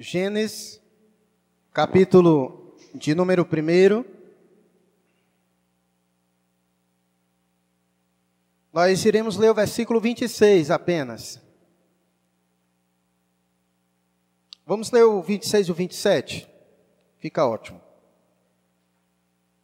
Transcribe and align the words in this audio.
Gênesis, 0.00 0.80
capítulo 1.72 2.76
de 2.94 3.16
número 3.16 3.44
1. 3.44 4.04
Nós 8.72 9.04
iremos 9.04 9.36
ler 9.36 9.50
o 9.50 9.54
versículo 9.54 10.00
26 10.00 10.70
apenas. 10.70 11.42
Vamos 14.64 14.92
ler 14.92 15.02
o 15.02 15.20
26 15.20 15.66
e 15.66 15.72
o 15.72 15.74
27? 15.74 16.48
Fica 17.18 17.44
ótimo. 17.44 17.80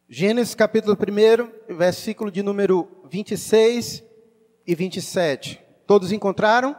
Gênesis 0.09 0.53
capítulo 0.53 0.97
1, 0.97 1.75
versículo 1.77 2.29
de 2.29 2.43
número 2.43 2.89
26 3.09 4.03
e 4.67 4.75
27. 4.75 5.63
Todos 5.87 6.11
encontraram? 6.11 6.75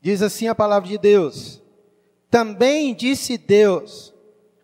Diz 0.00 0.22
assim 0.22 0.48
a 0.48 0.56
palavra 0.56 0.88
de 0.88 0.98
Deus: 0.98 1.62
Também 2.34 2.92
disse 2.92 3.38
Deus: 3.38 4.12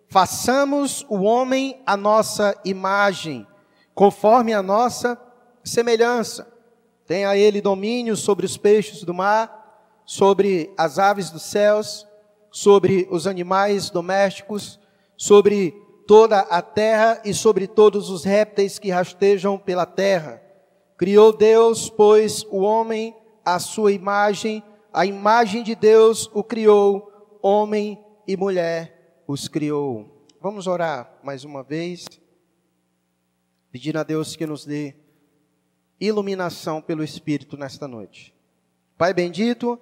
Façamos 0.08 1.06
o 1.08 1.20
homem 1.20 1.80
a 1.86 1.96
nossa 1.96 2.60
imagem, 2.64 3.46
conforme 3.94 4.52
a 4.52 4.60
nossa 4.60 5.16
semelhança. 5.62 6.52
Tenha 7.06 7.36
ele 7.36 7.60
domínio 7.60 8.16
sobre 8.16 8.44
os 8.44 8.56
peixes 8.56 9.04
do 9.04 9.14
mar, 9.14 10.02
sobre 10.04 10.74
as 10.76 10.98
aves 10.98 11.30
dos 11.30 11.42
céus, 11.42 12.08
sobre 12.50 13.06
os 13.08 13.28
animais 13.28 13.88
domésticos, 13.88 14.80
sobre 15.16 15.72
toda 16.08 16.40
a 16.40 16.60
terra 16.60 17.22
e 17.24 17.32
sobre 17.32 17.68
todos 17.68 18.10
os 18.10 18.24
répteis 18.24 18.80
que 18.80 18.90
rastejam 18.90 19.56
pela 19.56 19.86
terra. 19.86 20.42
Criou 20.98 21.32
Deus, 21.32 21.88
pois, 21.88 22.44
o 22.50 22.62
homem 22.62 23.14
à 23.44 23.60
sua 23.60 23.92
imagem, 23.92 24.60
a 24.92 25.06
imagem 25.06 25.62
de 25.62 25.76
Deus 25.76 26.28
o 26.34 26.42
criou, 26.42 27.09
homem 27.42 28.02
e 28.26 28.36
mulher 28.36 29.22
os 29.26 29.48
criou. 29.48 30.26
Vamos 30.40 30.66
orar 30.66 31.18
mais 31.22 31.44
uma 31.44 31.62
vez, 31.62 32.06
pedindo 33.70 33.98
a 33.98 34.02
Deus 34.02 34.36
que 34.36 34.46
nos 34.46 34.64
dê 34.64 34.94
iluminação 36.00 36.80
pelo 36.80 37.04
Espírito 37.04 37.56
nesta 37.56 37.86
noite. 37.86 38.34
Pai 38.96 39.12
bendito, 39.12 39.78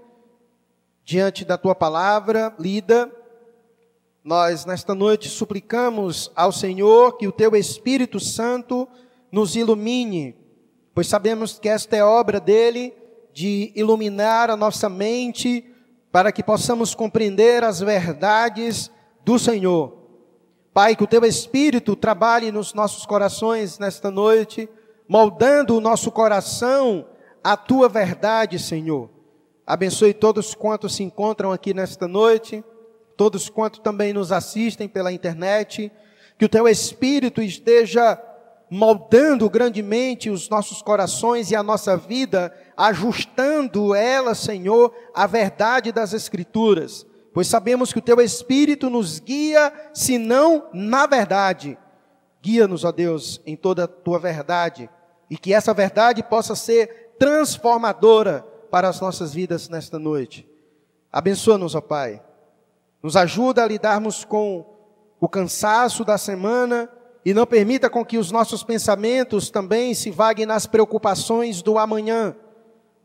diante 1.05 1.45
da 1.45 1.57
tua 1.57 1.75
palavra 1.75 2.55
lida, 2.59 3.11
nós 4.23 4.65
nesta 4.65 4.95
noite 4.95 5.29
suplicamos 5.29 6.31
ao 6.35 6.53
Senhor 6.53 7.17
que 7.17 7.27
o 7.27 7.33
teu 7.33 7.55
Espírito 7.57 8.21
Santo 8.21 8.89
nos 9.31 9.57
ilumine, 9.57 10.35
pois 10.95 11.07
sabemos 11.07 11.59
que 11.59 11.69
esta 11.69 11.97
é 11.97 12.05
obra 12.05 12.41
dele 12.41 12.93
de 13.33 13.73
iluminar 13.75 14.51
a 14.51 14.57
nossa 14.57 14.89
mente 14.89 15.68
para 16.11 16.33
que 16.33 16.43
possamos 16.43 16.95
compreender 16.95 17.63
as 17.65 17.81
verdades 17.81 18.91
do 19.25 19.39
Senhor. 19.39 19.97
Pai, 20.73 20.95
que 20.95 21.05
o 21.05 21.09
teu 21.09 21.25
Espírito 21.25 21.97
trabalhe 21.97 22.53
nos 22.53 22.73
nossos 22.73 23.05
corações 23.05 23.79
nesta 23.79 24.11
noite, 24.11 24.69
moldando 25.09 25.77
o 25.77 25.81
nosso 25.81 26.11
coração 26.11 27.07
à 27.43 27.57
tua 27.57 27.89
verdade, 27.89 28.59
Senhor. 28.59 29.11
Abençoe 29.67 30.15
todos 30.15 30.55
quantos 30.55 30.95
se 30.95 31.03
encontram 31.03 31.53
aqui 31.53 31.75
nesta 31.75 32.09
noite, 32.09 32.65
todos 33.17 33.49
quantos 33.49 33.81
também 33.81 34.13
nos 34.13 34.33
assistem 34.33 34.89
pela 34.89 35.13
internet, 35.13 35.93
que 36.39 36.45
o 36.45 36.49
teu 36.49 36.69
Espírito 36.69 37.43
esteja 37.43 38.19
moldando 38.71 39.49
grandemente 39.49 40.31
os 40.31 40.49
nossos 40.49 40.83
corações 40.83 41.51
e 41.51 41.57
a 41.57 41.63
nossa 41.63 41.97
vida, 41.97 42.55
ajustando 42.79 43.93
ela, 43.93 44.37
Senhor, 44.37 44.95
à 45.13 45.27
verdade 45.27 45.91
das 45.91 46.13
Escrituras. 46.13 47.05
Pois 47.35 47.49
sabemos 47.49 47.93
que 47.93 47.99
o 47.99 48.03
Teu 48.03 48.21
Espírito 48.21 48.89
nos 48.89 49.19
guia, 49.19 49.73
se 49.93 50.17
não 50.17 50.69
na 50.73 51.05
verdade. 51.05 51.77
Guia-nos, 52.41 52.85
ó 52.85 52.93
Deus, 52.93 53.43
em 53.45 53.57
toda 53.57 53.85
a 53.85 53.89
Tua 53.89 54.21
verdade, 54.21 54.89
e 55.29 55.37
que 55.37 55.53
essa 55.53 55.75
verdade 55.75 56.23
possa 56.23 56.55
ser 56.55 57.15
transformadora 57.19 58.47
para 58.71 58.89
as 58.89 59.01
nossas 59.01 59.35
vidas 59.35 59.69
nesta 59.69 59.99
noite. 59.99 60.49
Abençoa-nos, 61.13 61.75
ó 61.75 61.81
Pai. 61.81 62.23
Nos 63.03 63.17
ajuda 63.17 63.65
a 63.65 63.67
lidarmos 63.67 64.25
com 64.25 64.65
o 65.21 65.29
cansaço 65.29 66.05
da 66.05 66.17
semana, 66.17 66.89
e 67.25 67.35
não 67.35 67.45
permita 67.45 67.91
com 67.91 68.05
que 68.05 68.17
os 68.17 68.31
nossos 68.31 68.63
pensamentos 68.63 69.51
também 69.51 69.93
se 69.93 70.11
vaguem 70.11 70.47
nas 70.47 70.65
preocupações 70.65 71.61
do 71.61 71.77
amanhã, 71.77 72.37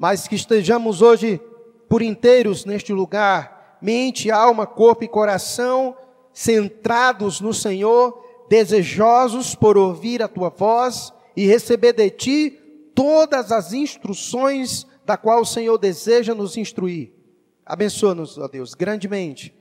mas 0.04 0.28
que 0.28 0.36
estejamos 0.36 1.02
hoje 1.02 1.40
por 1.88 2.02
inteiros 2.02 2.66
neste 2.66 2.92
lugar, 2.92 3.78
mente, 3.82 4.30
alma, 4.30 4.68
corpo 4.68 5.06
e 5.06 5.08
coração, 5.08 5.96
centrados 6.34 7.40
no 7.40 7.54
Senhor, 7.54 8.22
desejosos 8.50 9.56
por 9.56 9.78
ouvir 9.78 10.22
a 10.22 10.28
tua 10.28 10.50
voz 10.50 11.14
e 11.38 11.48
receber 11.48 11.94
de 11.94 12.10
ti 12.10 12.60
todas 12.94 13.50
as 13.50 13.72
instruções 13.72 14.86
da 15.06 15.16
qual 15.16 15.40
o 15.40 15.46
Senhor 15.46 15.78
deseja 15.78 16.36
nos 16.36 16.58
instruir. 16.58 17.14
Abençoa-nos, 17.66 18.38
ó 18.38 18.50
Deus, 18.50 18.74
grandemente, 18.74 19.56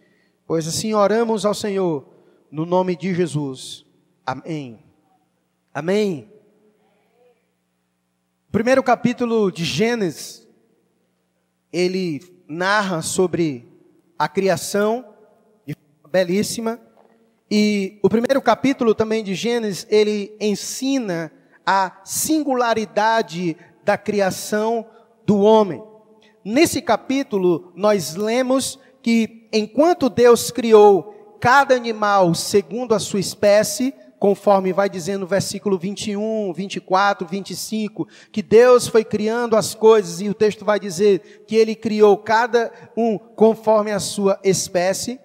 pois 0.45 0.67
assim 0.67 0.93
oramos 0.93 1.47
ao 1.47 1.55
Senhor, 1.55 2.05
no 2.51 2.67
nome 2.67 2.97
de 2.97 3.15
Jesus. 3.15 3.87
Amém. 4.27 4.83
Amém. 5.73 6.32
Primeiro 8.53 8.83
capítulo 8.83 9.51
de 9.51 9.65
Gênesis, 9.65 10.47
ele 11.73 12.21
narra 12.47 13.01
sobre 13.01 13.67
a 14.19 14.29
criação, 14.29 15.07
belíssima, 16.11 16.79
e 17.51 17.99
o 18.03 18.11
primeiro 18.11 18.43
capítulo 18.43 18.95
também 18.95 19.25
de 19.25 19.35
Gênesis, 19.35 19.87
ele 19.89 20.37
ensina 20.39 21.33
a 21.65 22.03
singularidade 22.05 23.57
da 23.83 23.97
criação 23.97 24.87
do 25.25 25.41
homem. 25.41 25.83
Nesse 26.45 26.83
capítulo, 26.83 27.73
nós 27.75 28.17
lemos 28.17 28.79
que 29.01 29.49
enquanto 29.51 30.11
Deus 30.11 30.51
criou 30.51 31.39
cada 31.41 31.75
animal 31.75 32.35
segundo 32.35 32.95
a 32.95 32.99
sua 32.99 33.19
espécie, 33.19 33.95
conforme 34.23 34.73
vai 34.73 34.89
dizendo 34.89 35.23
no 35.23 35.27
versículo 35.27 35.77
21, 35.77 36.53
24, 36.53 37.27
25, 37.27 38.07
que 38.31 38.41
Deus 38.41 38.87
foi 38.87 39.03
criando 39.03 39.57
as 39.57 39.75
coisas 39.75 40.21
e 40.21 40.29
o 40.29 40.35
texto 40.35 40.65
vai 40.65 40.79
dizer 40.79 41.43
que 41.45 41.57
ele 41.57 41.75
criou 41.75 42.17
cada 42.17 42.71
um 42.97 43.19
conforme 43.19 43.91
a 43.91 43.99
sua 43.99 44.39
espécie. 44.45 45.19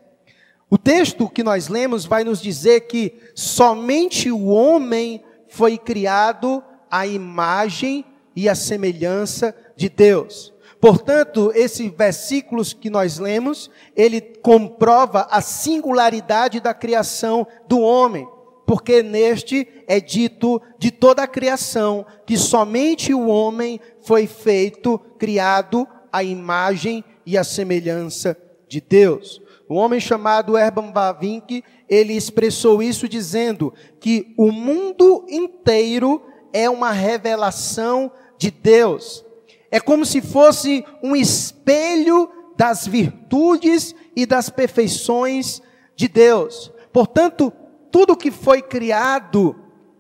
O 0.68 0.80
texto 0.80 1.30
que 1.30 1.44
nós 1.44 1.68
lemos 1.68 2.06
vai 2.06 2.24
nos 2.24 2.42
dizer 2.42 2.88
que 2.88 3.14
somente 3.36 4.32
o 4.32 4.48
homem 4.48 5.24
foi 5.48 5.78
criado 5.78 6.64
à 6.90 7.06
imagem 7.06 8.04
e 8.36 8.50
à 8.50 8.56
semelhança 8.56 9.56
de 9.76 9.90
Deus. 9.90 10.52
Portanto, 10.82 11.52
esses 11.54 11.92
versículos 11.92 12.74
que 12.74 12.90
nós 12.90 13.20
lemos, 13.20 13.70
ele 13.96 14.20
comprova 14.20 15.28
a 15.30 15.40
singularidade 15.40 16.60
da 16.60 16.74
criação 16.74 17.46
do 17.68 17.80
homem 17.80 18.28
porque 18.68 19.02
neste 19.02 19.66
é 19.88 19.98
dito 20.02 20.62
de 20.78 20.92
toda 20.92 21.24
a 21.24 21.28
criação 21.28 22.06
que 22.26 22.38
somente 22.38 23.14
o 23.14 23.28
homem 23.28 23.80
foi 24.02 24.28
feito, 24.28 25.00
criado 25.18 25.88
à 26.12 26.22
imagem 26.22 27.02
e 27.26 27.38
à 27.38 27.46
semelhança 27.46 28.38
de 28.68 28.82
Deus. 28.82 29.42
O 29.70 29.76
homem 29.76 30.02
chamado 30.02 30.58
Herman 30.58 30.92
Bavinck, 30.92 31.64
ele 31.88 32.12
expressou 32.12 32.84
isso 32.84 33.08
dizendo 33.08 33.74
que 34.02 34.34
o 34.38 34.52
mundo 34.52 35.26
inteiro 35.30 36.22
é 36.52 36.70
uma 36.70 36.92
revelação 36.92 38.12
de 38.38 38.52
Deus. 38.52 39.24
É 39.72 39.80
como 39.80 40.06
se 40.06 40.20
fosse 40.20 40.84
um 41.02 41.16
espelho 41.16 42.30
das 42.58 42.86
virtudes 42.86 43.96
e 44.14 44.26
das 44.26 44.50
perfeições 44.50 45.62
de 45.96 46.10
Deus. 46.10 46.70
Portanto, 46.92 47.54
tudo 47.98 48.16
que 48.16 48.30
foi 48.30 48.62
criado 48.62 49.56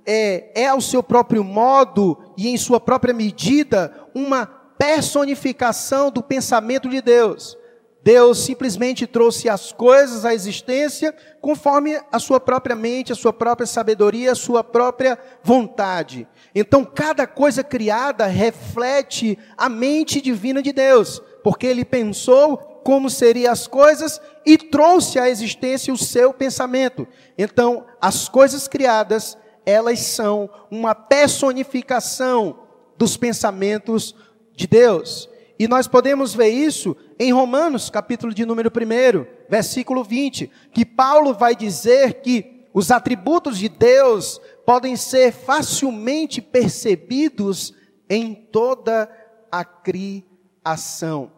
é, 0.05 0.51
é 0.53 0.67
ao 0.67 0.79
seu 0.79 1.01
próprio 1.01 1.43
modo 1.43 2.15
e 2.37 2.47
em 2.47 2.55
sua 2.55 2.79
própria 2.79 3.11
medida 3.11 3.91
uma 4.13 4.45
personificação 4.45 6.11
do 6.11 6.21
pensamento 6.21 6.87
de 6.87 7.01
Deus. 7.01 7.57
Deus 8.03 8.37
simplesmente 8.37 9.07
trouxe 9.07 9.49
as 9.49 9.71
coisas 9.71 10.25
à 10.25 10.31
existência 10.31 11.11
conforme 11.41 11.99
a 12.11 12.19
sua 12.19 12.39
própria 12.39 12.75
mente, 12.75 13.11
a 13.11 13.15
sua 13.15 13.33
própria 13.33 13.65
sabedoria, 13.65 14.33
a 14.33 14.35
sua 14.35 14.63
própria 14.63 15.17
vontade. 15.43 16.27
Então, 16.53 16.85
cada 16.85 17.25
coisa 17.25 17.63
criada 17.63 18.27
reflete 18.27 19.39
a 19.57 19.67
mente 19.67 20.21
divina 20.21 20.61
de 20.61 20.71
Deus, 20.71 21.19
porque 21.43 21.65
ele 21.65 21.83
pensou 21.83 22.76
como 22.87 23.09
seriam 23.09 23.51
as 23.51 23.67
coisas 23.67 24.21
e 24.45 24.57
trouxe 24.57 25.19
à 25.19 25.29
existência 25.29 25.93
o 25.93 25.97
seu 25.97 26.33
pensamento. 26.33 27.05
Então, 27.37 27.85
as 27.99 28.29
coisas 28.29 28.65
criadas, 28.65 29.37
elas 29.65 29.99
são 29.99 30.49
uma 30.71 30.95
personificação 30.95 32.59
dos 32.97 33.17
pensamentos 33.17 34.15
de 34.55 34.67
Deus. 34.67 35.29
E 35.59 35.67
nós 35.67 35.85
podemos 35.85 36.33
ver 36.33 36.47
isso 36.47 36.95
em 37.19 37.33
Romanos, 37.33 37.89
capítulo 37.89 38.33
de 38.33 38.45
número 38.45 38.71
1, 38.71 39.49
versículo 39.49 40.01
20, 40.01 40.49
que 40.71 40.85
Paulo 40.85 41.33
vai 41.33 41.57
dizer 41.57 42.21
que 42.21 42.69
os 42.73 42.89
atributos 42.89 43.57
de 43.57 43.67
Deus 43.67 44.39
podem 44.65 44.95
ser 44.95 45.33
facilmente 45.33 46.41
percebidos 46.41 47.73
em 48.09 48.33
toda 48.33 49.09
a 49.51 49.65
criação. 49.65 51.35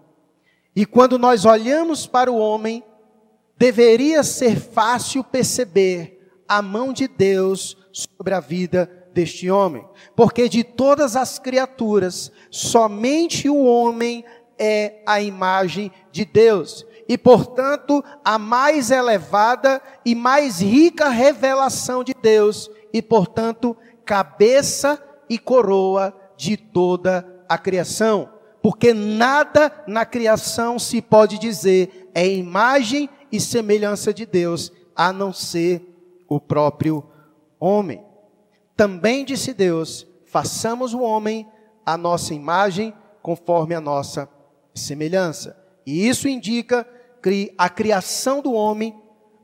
E 0.80 0.86
quando 0.86 1.20
nós 1.20 1.44
olhamos 1.44 2.08
para 2.08 2.32
o 2.32 2.38
homem, 2.38 2.82
deveria 3.58 4.24
ser 4.24 4.58
fácil 4.58 5.26
perceber 5.26 6.42
a 6.48 6.62
mão 6.62 6.94
de 6.94 7.06
Deus 7.06 7.76
sobre 7.92 8.34
a 8.34 8.40
vida 8.40 8.90
deste 9.14 9.52
homem, 9.52 9.86
porque 10.16 10.48
de 10.48 10.64
todas 10.64 11.18
as 11.18 11.38
criaturas, 11.38 12.32
somente 12.50 13.50
o 13.50 13.62
homem 13.62 14.24
é 14.58 15.04
a 15.06 15.22
imagem 15.22 15.92
de 16.14 16.24
Deus, 16.24 16.86
e 17.10 17.18
portanto, 17.18 18.02
a 18.24 18.40
mais 18.40 18.90
elevada 18.90 19.82
e 20.06 20.16
mais 20.16 20.62
rica 20.62 21.10
revelação 21.10 22.06
de 22.06 22.14
Deus, 22.14 22.72
e 22.94 23.02
portanto, 23.02 23.76
cabeça 24.06 24.98
e 25.30 25.38
coroa 25.38 26.18
de 26.38 26.56
toda 26.56 27.44
a 27.50 27.58
criação. 27.58 28.39
Porque 28.62 28.94
nada 28.94 29.72
na 29.88 30.06
criação 30.06 30.78
se 30.78 31.02
pode 31.02 31.38
dizer 31.38 32.10
é 32.14 32.28
imagem 32.28 33.10
e 33.32 33.40
semelhança 33.40 34.14
de 34.14 34.26
Deus, 34.26 34.72
a 34.96 35.14
não 35.14 35.32
ser 35.32 35.82
o 36.28 36.40
próprio 36.40 37.04
homem. 37.60 38.04
Também 38.76 39.24
disse 39.24 39.54
Deus: 39.54 40.06
façamos 40.26 40.94
o 40.94 41.02
homem 41.02 41.48
a 41.86 41.98
nossa 41.98 42.34
imagem, 42.34 42.94
conforme 43.22 43.74
a 43.74 43.82
nossa 43.82 44.30
semelhança. 44.76 45.58
E 45.86 46.08
isso 46.08 46.28
indica 46.28 46.88
que 47.22 47.54
a 47.58 47.70
criação 47.70 48.42
do 48.42 48.54
homem 48.54 48.96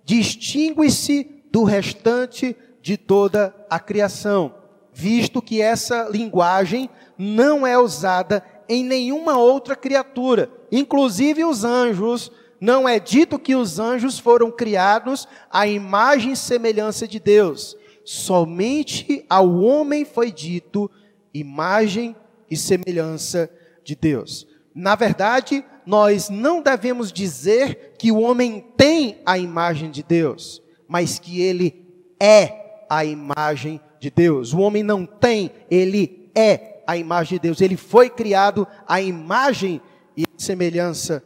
distingue-se 0.03 1.43
do 1.51 1.63
restante 1.63 2.55
de 2.81 2.97
toda 2.97 3.55
a 3.69 3.79
criação, 3.79 4.53
visto 4.93 5.41
que 5.41 5.61
essa 5.61 6.07
linguagem 6.09 6.89
não 7.17 7.65
é 7.65 7.77
usada 7.79 8.43
em 8.67 8.83
nenhuma 8.83 9.37
outra 9.37 9.75
criatura, 9.75 10.49
inclusive 10.71 11.43
os 11.43 11.63
anjos. 11.63 12.31
Não 12.59 12.87
é 12.87 12.99
dito 12.99 13.37
que 13.37 13.55
os 13.55 13.79
anjos 13.79 14.17
foram 14.17 14.49
criados 14.49 15.27
à 15.51 15.67
imagem 15.67 16.31
e 16.31 16.37
semelhança 16.37 17.07
de 17.07 17.19
Deus 17.19 17.77
somente 18.05 19.25
ao 19.27 19.51
homem 19.55 20.05
foi 20.05 20.31
dito 20.31 20.89
imagem 21.33 22.15
e 22.49 22.55
semelhança 22.55 23.49
de 23.83 23.95
Deus. 23.95 24.47
Na 24.73 24.95
verdade, 24.95 25.65
nós 25.85 26.29
não 26.29 26.61
devemos 26.61 27.11
dizer 27.11 27.93
que 27.97 28.11
o 28.11 28.19
homem 28.19 28.63
tem 28.77 29.21
a 29.25 29.37
imagem 29.37 29.89
de 29.89 30.03
Deus, 30.03 30.61
mas 30.87 31.17
que 31.17 31.41
ele 31.41 31.83
é 32.19 32.85
a 32.89 33.03
imagem 33.03 33.81
de 33.99 34.11
Deus. 34.11 34.53
O 34.53 34.59
homem 34.59 34.83
não 34.83 35.05
tem, 35.05 35.51
ele 35.69 36.29
é 36.35 36.74
a 36.87 36.97
imagem 36.97 37.37
de 37.37 37.43
Deus. 37.47 37.61
Ele 37.61 37.77
foi 37.77 38.09
criado 38.09 38.67
à 38.87 39.01
imagem 39.01 39.81
e 40.15 40.25
semelhança 40.37 41.23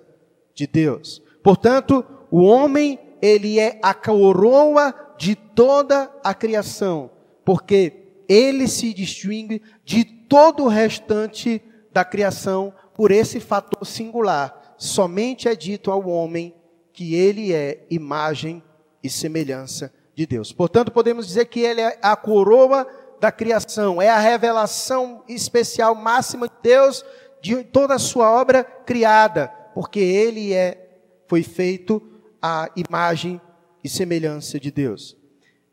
de 0.53 0.67
Deus. 0.67 1.21
Portanto, 1.43 2.05
o 2.31 2.41
homem, 2.43 2.99
ele 3.21 3.59
é 3.59 3.79
a 3.81 3.93
coroa 3.93 4.93
de 5.17 5.35
toda 5.35 6.11
a 6.23 6.33
criação, 6.33 7.11
porque 7.43 8.23
ele 8.27 8.67
se 8.67 8.93
distingue 8.93 9.61
de 9.83 10.03
todo 10.03 10.63
o 10.63 10.67
restante 10.67 11.61
da 11.91 12.05
criação 12.05 12.73
por 12.93 13.11
esse 13.11 13.39
fator 13.39 13.85
singular. 13.85 14.75
Somente 14.77 15.47
é 15.47 15.55
dito 15.55 15.91
ao 15.91 16.07
homem 16.07 16.53
que 16.93 17.15
ele 17.15 17.53
é 17.53 17.85
imagem 17.89 18.61
e 19.03 19.09
semelhança 19.09 19.91
de 20.15 20.25
Deus. 20.25 20.51
Portanto, 20.51 20.91
podemos 20.91 21.25
dizer 21.27 21.45
que 21.45 21.61
ele 21.61 21.81
é 21.81 21.97
a 22.01 22.15
coroa 22.15 22.85
da 23.19 23.31
criação, 23.31 24.01
é 24.01 24.09
a 24.09 24.19
revelação 24.19 25.23
especial 25.27 25.93
máxima 25.95 26.47
de 26.47 26.55
Deus 26.63 27.05
de 27.41 27.63
toda 27.63 27.95
a 27.95 27.99
sua 27.99 28.31
obra 28.31 28.63
criada, 28.63 29.47
porque 29.73 29.99
ele 29.99 30.53
é 30.53 30.85
foi 31.27 31.43
feito 31.43 32.01
a 32.41 32.69
imagem 32.75 33.39
e 33.83 33.87
semelhança 33.87 34.59
de 34.59 34.71
Deus. 34.71 35.15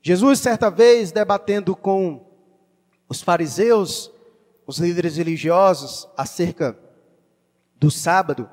Jesus, 0.02 0.38
certa 0.38 0.70
vez, 0.70 1.10
debatendo 1.10 1.74
com 1.74 2.26
os 3.08 3.22
fariseus, 3.22 4.12
os 4.66 4.78
líderes 4.78 5.16
religiosos, 5.16 6.06
acerca 6.16 6.78
do 7.76 7.90
sábado, 7.90 8.48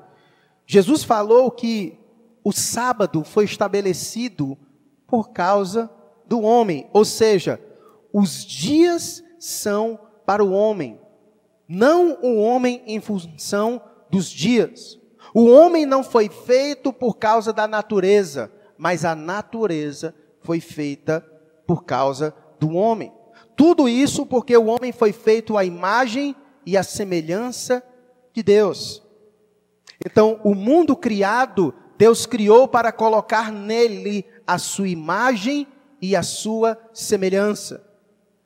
Jesus 0.66 1.04
falou 1.04 1.50
que 1.50 1.98
o 2.42 2.52
sábado 2.52 3.22
foi 3.22 3.44
estabelecido 3.44 4.56
por 5.06 5.30
causa 5.30 5.90
do 6.26 6.40
homem, 6.40 6.88
ou 6.92 7.04
seja, 7.04 7.60
os 8.14 8.46
dias 8.46 9.24
são 9.40 9.98
para 10.24 10.44
o 10.44 10.52
homem, 10.52 11.00
não 11.68 12.16
o 12.22 12.36
homem 12.36 12.80
em 12.86 13.00
função 13.00 13.82
dos 14.08 14.30
dias. 14.30 14.96
O 15.34 15.46
homem 15.46 15.84
não 15.84 16.04
foi 16.04 16.28
feito 16.28 16.92
por 16.92 17.16
causa 17.16 17.52
da 17.52 17.66
natureza, 17.66 18.52
mas 18.78 19.04
a 19.04 19.16
natureza 19.16 20.14
foi 20.38 20.60
feita 20.60 21.26
por 21.66 21.82
causa 21.82 22.32
do 22.60 22.74
homem. 22.76 23.12
Tudo 23.56 23.88
isso 23.88 24.24
porque 24.24 24.56
o 24.56 24.66
homem 24.66 24.92
foi 24.92 25.12
feito 25.12 25.58
à 25.58 25.64
imagem 25.64 26.36
e 26.64 26.76
à 26.76 26.84
semelhança 26.84 27.82
de 28.32 28.44
Deus. 28.44 29.02
Então, 30.06 30.40
o 30.44 30.54
mundo 30.54 30.94
criado, 30.94 31.74
Deus 31.98 32.26
criou 32.26 32.68
para 32.68 32.92
colocar 32.92 33.50
nele 33.50 34.24
a 34.46 34.56
sua 34.56 34.88
imagem 34.88 35.66
e 36.00 36.14
a 36.14 36.22
sua 36.22 36.78
semelhança. 36.92 37.93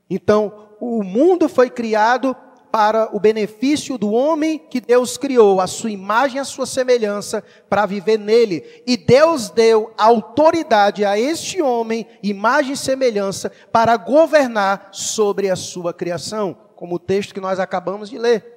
Então, 0.08 0.69
o 0.81 1.02
mundo 1.02 1.49
foi 1.49 1.69
criado 1.69 2.34
para 2.70 3.14
o 3.16 3.20
benefício 3.20 3.96
do 3.96 4.12
homem 4.12 4.58
que 4.58 4.81
Deus 4.81 5.16
criou, 5.16 5.60
a 5.60 5.66
sua 5.66 5.90
imagem, 5.90 6.38
a 6.38 6.44
sua 6.44 6.66
semelhança, 6.66 7.43
para 7.69 7.87
viver 7.87 8.19
nele. 8.19 8.82
E 8.87 8.96
Deus 8.96 9.50
deu 9.50 9.93
autoridade 9.96 11.05
a 11.05 11.19
este 11.19 11.62
homem, 11.62 12.06
imagem 12.22 12.72
e 12.72 12.76
semelhança, 12.76 13.50
para 13.72 13.96
governar 13.96 14.90
sobre 14.93 15.49
a 15.50 15.56
sua 15.56 15.94
criação, 15.94 16.56
como 16.76 16.96
o 16.96 17.00
texto 17.00 17.34
que 17.34 17.40
nós 17.40 17.58
acabamos 17.58 18.10
de 18.10 18.19
ler. 18.19 18.55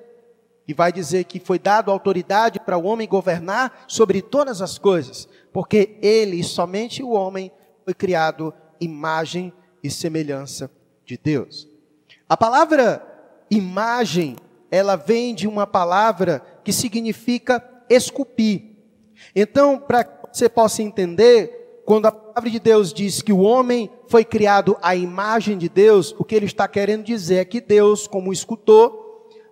E 0.67 0.73
vai 0.73 0.91
dizer 0.91 1.23
que 1.23 1.39
foi 1.39 1.57
dado 1.57 1.89
autoridade 1.89 2.59
para 2.59 2.77
o 2.77 2.85
homem 2.85 3.07
governar 3.07 3.85
sobre 3.87 4.21
todas 4.21 4.61
as 4.61 4.77
coisas, 4.77 5.27
porque 5.51 5.97
ele, 6.01 6.43
somente 6.43 7.01
o 7.01 7.11
homem, 7.11 7.51
foi 7.83 7.93
criado 7.93 8.53
imagem 8.79 9.53
e 9.83 9.89
semelhança 9.89 10.69
de 11.11 11.17
Deus. 11.17 11.67
A 12.29 12.37
palavra 12.37 13.05
imagem, 13.49 14.37
ela 14.69 14.95
vem 14.95 15.35
de 15.35 15.45
uma 15.45 15.67
palavra 15.67 16.41
que 16.63 16.71
significa 16.71 17.61
esculpir. 17.89 18.77
Então, 19.35 19.77
para 19.77 20.07
você 20.31 20.47
possa 20.47 20.81
entender, 20.81 21.81
quando 21.85 22.05
a 22.05 22.11
palavra 22.13 22.49
de 22.49 22.59
Deus 22.59 22.93
diz 22.93 23.21
que 23.21 23.33
o 23.33 23.41
homem 23.41 23.91
foi 24.07 24.23
criado 24.23 24.77
à 24.81 24.95
imagem 24.95 25.57
de 25.57 25.67
Deus, 25.67 26.15
o 26.17 26.23
que 26.23 26.33
ele 26.33 26.45
está 26.45 26.65
querendo 26.65 27.03
dizer 27.03 27.35
é 27.35 27.45
que 27.45 27.59
Deus, 27.59 28.07
como 28.07 28.31
escultor, 28.31 28.97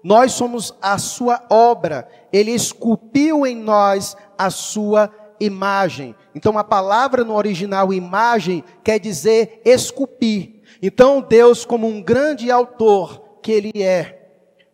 nós 0.02 0.32
somos 0.32 0.74
a 0.82 0.98
sua 0.98 1.46
obra. 1.50 2.08
Ele 2.32 2.52
esculpiu 2.52 3.46
em 3.46 3.58
nós 3.58 4.16
a 4.38 4.50
sua 4.50 5.14
imagem. 5.42 6.16
Então 6.34 6.58
a 6.58 6.64
palavra 6.64 7.26
no 7.26 7.36
original 7.36 7.94
imagem 7.94 8.64
quer 8.82 8.98
dizer 8.98 9.62
esculpir. 9.66 10.59
Então 10.82 11.22
Deus, 11.22 11.66
como 11.66 11.88
um 11.88 12.02
grande 12.02 12.50
autor, 12.50 13.40
que 13.42 13.52
ele 13.52 13.84
é, 13.84 14.20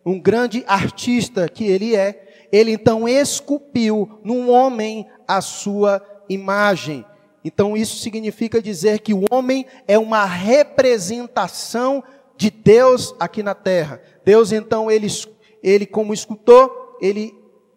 um 0.04 0.20
grande 0.20 0.64
artista 0.66 1.48
que 1.48 1.64
ele 1.64 1.96
é, 1.96 2.48
ele 2.52 2.72
então 2.72 3.08
esculpiu 3.08 4.20
num 4.22 4.50
homem 4.50 5.06
a 5.26 5.40
sua 5.40 6.02
imagem. 6.28 7.04
Então 7.44 7.76
isso 7.76 7.98
significa 7.98 8.62
dizer 8.62 9.00
que 9.00 9.12
o 9.12 9.24
homem 9.30 9.66
é 9.86 9.98
uma 9.98 10.24
representação 10.24 12.02
de 12.36 12.50
Deus 12.50 13.14
aqui 13.18 13.42
na 13.42 13.54
terra. 13.54 14.00
Deus 14.24 14.52
então 14.52 14.90
ele 14.90 15.08
ele 15.62 15.86
como 15.86 16.14
escultor, 16.14 16.96
ele 17.00 17.34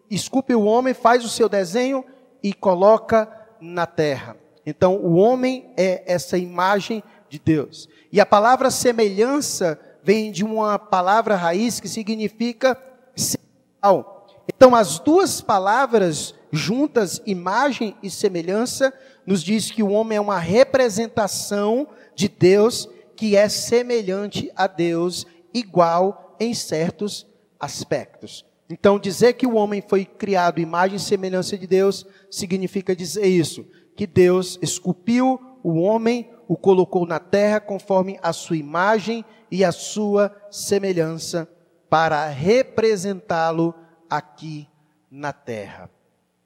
esculpe 0.09 0.53
o 0.53 0.63
homem, 0.63 0.93
faz 0.93 1.25
o 1.25 1.29
seu 1.29 1.49
desenho 1.49 2.05
e 2.43 2.53
coloca 2.53 3.27
na 3.59 3.85
terra. 3.85 4.37
Então 4.65 4.95
o 4.97 5.15
homem 5.15 5.71
é 5.75 6.03
essa 6.05 6.37
imagem 6.37 7.03
de 7.29 7.39
Deus. 7.39 7.87
E 8.11 8.19
a 8.19 8.25
palavra 8.25 8.71
semelhança 8.71 9.79
vem 10.03 10.31
de 10.31 10.43
uma 10.43 10.79
palavra 10.79 11.35
raiz 11.35 11.79
que 11.79 11.87
significa 11.87 12.77
semelhal. 13.15 14.27
Então, 14.47 14.75
as 14.75 14.99
duas 14.99 15.41
palavras 15.41 16.33
juntas, 16.51 17.21
imagem 17.25 17.95
e 18.01 18.09
semelhança, 18.09 18.91
nos 19.25 19.43
diz 19.43 19.69
que 19.69 19.83
o 19.83 19.91
homem 19.91 20.17
é 20.17 20.21
uma 20.21 20.39
representação 20.39 21.87
de 22.15 22.27
Deus 22.27 22.89
que 23.15 23.35
é 23.35 23.47
semelhante 23.47 24.51
a 24.55 24.65
Deus, 24.65 25.27
igual 25.53 26.35
em 26.39 26.53
certos 26.53 27.27
aspectos. 27.59 28.45
Então, 28.69 28.99
dizer 28.99 29.33
que 29.33 29.47
o 29.47 29.55
homem 29.55 29.83
foi 29.85 30.05
criado 30.05 30.59
imagem 30.59 30.97
e 30.97 30.99
semelhança 30.99 31.57
de 31.57 31.67
Deus 31.67 32.05
significa 32.29 32.95
dizer 32.95 33.25
isso: 33.25 33.65
que 33.95 34.07
Deus 34.07 34.57
esculpiu 34.61 35.39
o 35.63 35.79
homem, 35.79 36.29
o 36.49 36.57
colocou 36.57 37.05
na 37.05 37.19
terra 37.19 37.59
conforme 37.59 38.19
a 38.23 38.33
sua 38.33 38.57
imagem 38.57 39.23
e 39.51 39.63
a 39.63 39.71
sua 39.71 40.35
semelhança, 40.49 41.47
para 41.87 42.25
representá-lo 42.25 43.75
aqui 44.09 44.67
na 45.11 45.31
terra. 45.31 45.91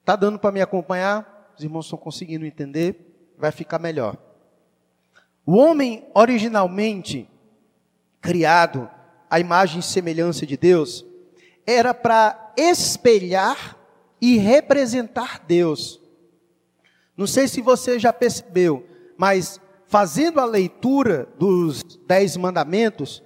Tá 0.03 0.17
dando 0.17 0.37
para 0.37 0.51
me 0.51 0.59
acompanhar? 0.59 1.53
Os 1.57 1.63
irmãos 1.63 1.85
estão 1.85 1.97
conseguindo 1.97 2.45
entender? 2.45 3.33
Vai 3.37 3.51
ficar 3.53 3.79
melhor. 3.79 4.17
O 5.45 5.55
homem 5.55 6.05
originalmente 6.13 7.29
criado 8.19 8.89
à 9.29 9.39
imagem 9.39 9.79
e 9.79 9.83
semelhança 9.83 10.45
de 10.45 10.57
Deus 10.57 11.05
era 11.65 11.93
para 11.93 12.53
espelhar 12.57 13.77
e 14.19 14.37
representar 14.37 15.41
Deus. 15.47 16.01
Não 17.15 17.27
sei 17.27 17.47
se 17.47 17.61
você 17.61 17.97
já 17.97 18.11
percebeu, 18.11 18.85
mas 19.17 19.61
fazendo 19.93 20.39
a 20.39 20.45
leitura 20.45 21.29
dos 21.37 21.83
dez 22.07 22.35
mandamentos, 22.35 23.21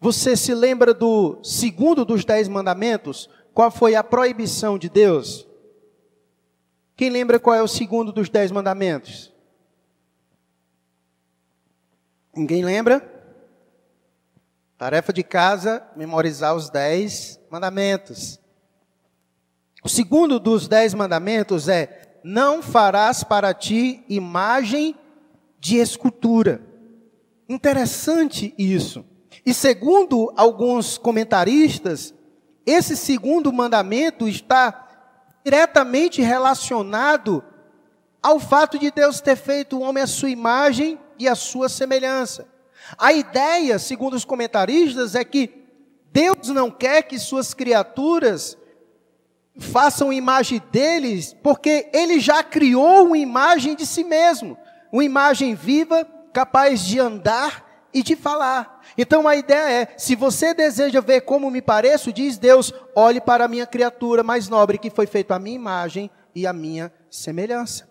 você 0.00 0.34
se 0.34 0.54
lembra 0.54 0.94
do 0.94 1.38
segundo 1.44 2.06
dos 2.06 2.24
dez 2.24 2.48
mandamentos? 2.48 3.28
Qual 3.52 3.70
foi 3.70 3.94
a 3.94 4.02
proibição 4.02 4.78
de 4.78 4.88
Deus? 4.88 5.46
Quem 6.96 7.10
lembra 7.10 7.38
qual 7.38 7.54
é 7.54 7.62
o 7.62 7.68
segundo 7.68 8.12
dos 8.12 8.30
dez 8.30 8.50
mandamentos? 8.50 9.30
Ninguém 12.34 12.64
lembra? 12.64 13.06
Tarefa 14.78 15.12
de 15.12 15.22
casa, 15.22 15.86
memorizar 15.94 16.56
os 16.56 16.70
dez 16.70 17.38
mandamentos. 17.50 18.40
O 19.84 19.88
segundo 19.90 20.40
dos 20.40 20.66
dez 20.66 20.94
mandamentos 20.94 21.68
é: 21.68 22.18
não 22.24 22.62
farás 22.62 23.22
para 23.22 23.52
ti 23.52 24.02
imagem 24.08 24.96
de 25.60 25.76
escultura. 25.76 26.62
Interessante 27.48 28.54
isso. 28.56 29.04
E 29.44 29.52
segundo 29.52 30.32
alguns 30.36 30.96
comentaristas, 30.96 32.14
esse 32.66 32.96
segundo 32.96 33.52
mandamento 33.52 34.26
está 34.26 34.88
diretamente 35.44 36.22
relacionado 36.22 37.44
ao 38.22 38.38
fato 38.38 38.78
de 38.78 38.90
Deus 38.90 39.20
ter 39.20 39.36
feito 39.36 39.78
o 39.78 39.80
homem 39.80 40.02
à 40.02 40.06
sua 40.06 40.30
imagem 40.30 40.98
e 41.18 41.28
à 41.28 41.34
sua 41.34 41.68
semelhança. 41.68 42.48
A 42.98 43.12
ideia, 43.12 43.78
segundo 43.78 44.14
os 44.14 44.24
comentaristas, 44.24 45.14
é 45.14 45.24
que 45.24 45.64
Deus 46.12 46.48
não 46.48 46.70
quer 46.70 47.02
que 47.02 47.18
suas 47.18 47.54
criaturas 47.54 48.56
façam 49.58 50.12
imagem 50.12 50.60
deles, 50.70 51.34
porque 51.42 51.88
ele 51.92 52.18
já 52.18 52.42
criou 52.42 53.06
uma 53.06 53.18
imagem 53.18 53.74
de 53.74 53.86
si 53.86 54.02
mesmo, 54.02 54.56
uma 54.92 55.04
imagem 55.04 55.54
viva, 55.54 56.04
capaz 56.32 56.80
de 56.80 56.98
andar 56.98 57.88
e 57.92 58.02
de 58.02 58.16
falar. 58.16 58.80
Então 58.96 59.26
a 59.26 59.36
ideia 59.36 59.82
é: 59.82 59.94
se 59.96 60.14
você 60.14 60.54
deseja 60.54 61.00
ver 61.00 61.22
como 61.22 61.50
me 61.50 61.62
pareço, 61.62 62.12
diz 62.12 62.38
Deus, 62.38 62.72
olhe 62.94 63.20
para 63.20 63.44
a 63.44 63.48
minha 63.48 63.66
criatura 63.66 64.22
mais 64.22 64.48
nobre, 64.48 64.78
que 64.78 64.90
foi 64.90 65.06
feita 65.06 65.34
a 65.34 65.38
minha 65.38 65.56
imagem 65.56 66.10
e 66.34 66.46
a 66.46 66.52
minha 66.52 66.92
semelhança. 67.10 67.88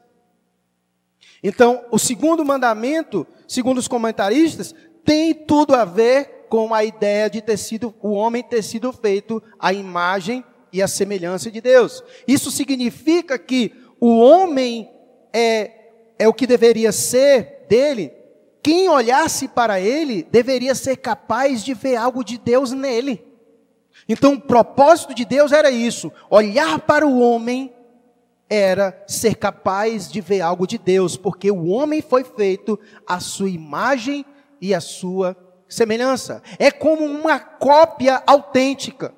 Então, 1.41 1.85
o 1.89 1.97
segundo 1.97 2.43
mandamento, 2.43 3.25
segundo 3.47 3.77
os 3.77 3.87
comentaristas, 3.87 4.75
tem 5.05 5.33
tudo 5.33 5.73
a 5.73 5.85
ver 5.85 6.47
com 6.49 6.73
a 6.73 6.83
ideia 6.83 7.29
de 7.29 7.41
ter 7.41 7.57
sido, 7.57 7.95
o 8.01 8.11
homem 8.11 8.43
ter 8.43 8.61
sido 8.61 8.91
feito 8.91 9.41
a 9.57 9.71
imagem 9.71 10.43
e 10.73 10.81
a 10.81 10.87
semelhança 10.87 11.49
de 11.49 11.61
Deus. 11.61 12.03
Isso 12.27 12.51
significa 12.51 13.37
que 13.37 13.73
o 13.99 14.19
homem 14.19 14.89
é, 15.33 15.78
é 16.19 16.27
o 16.27 16.33
que 16.33 16.45
deveria 16.45 16.91
ser 16.91 17.65
dele, 17.69 18.13
quem 18.61 18.89
olhasse 18.89 19.47
para 19.47 19.79
ele 19.79 20.21
deveria 20.23 20.75
ser 20.75 20.97
capaz 20.97 21.63
de 21.63 21.73
ver 21.73 21.95
algo 21.95 22.23
de 22.23 22.37
Deus 22.37 22.73
nele. 22.73 23.25
Então, 24.07 24.33
o 24.33 24.41
propósito 24.41 25.13
de 25.13 25.23
Deus 25.23 25.53
era 25.53 25.71
isso: 25.71 26.11
olhar 26.29 26.79
para 26.79 27.07
o 27.07 27.19
homem 27.19 27.73
era 28.49 29.01
ser 29.07 29.35
capaz 29.35 30.11
de 30.11 30.19
ver 30.19 30.41
algo 30.41 30.67
de 30.67 30.77
Deus, 30.77 31.15
porque 31.15 31.49
o 31.49 31.67
homem 31.67 32.01
foi 32.01 32.23
feito 32.23 32.77
à 33.07 33.19
sua 33.19 33.49
imagem 33.49 34.25
e 34.59 34.73
à 34.73 34.81
sua 34.81 35.37
semelhança. 35.69 36.41
É 36.57 36.69
como 36.69 37.05
uma 37.05 37.39
cópia 37.39 38.21
autêntica. 38.25 39.13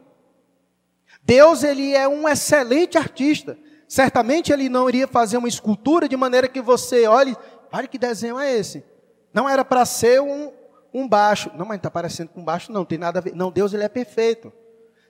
Deus, 1.23 1.63
ele 1.63 1.95
é 1.95 2.07
um 2.07 2.27
excelente 2.27 2.97
artista. 2.97 3.57
Certamente 3.91 4.53
ele 4.53 4.69
não 4.69 4.87
iria 4.87 5.05
fazer 5.05 5.35
uma 5.35 5.49
escultura 5.49 6.07
de 6.07 6.15
maneira 6.15 6.47
que 6.47 6.61
você 6.61 7.05
olhe, 7.07 7.35
olha 7.73 7.89
que 7.89 7.97
desenho 7.97 8.39
é 8.39 8.57
esse? 8.57 8.85
Não 9.33 9.49
era 9.49 9.65
para 9.65 9.85
ser 9.85 10.21
um, 10.21 10.53
um 10.93 11.05
baixo. 11.05 11.51
Não, 11.57 11.65
mas 11.65 11.75
está 11.75 11.91
parecendo 11.91 12.29
com 12.29 12.41
baixo, 12.41 12.71
não, 12.71 12.85
tem 12.85 12.97
nada 12.97 13.19
a 13.19 13.21
ver. 13.21 13.35
Não, 13.35 13.51
Deus 13.51 13.73
ele 13.73 13.83
é 13.83 13.89
perfeito. 13.89 14.49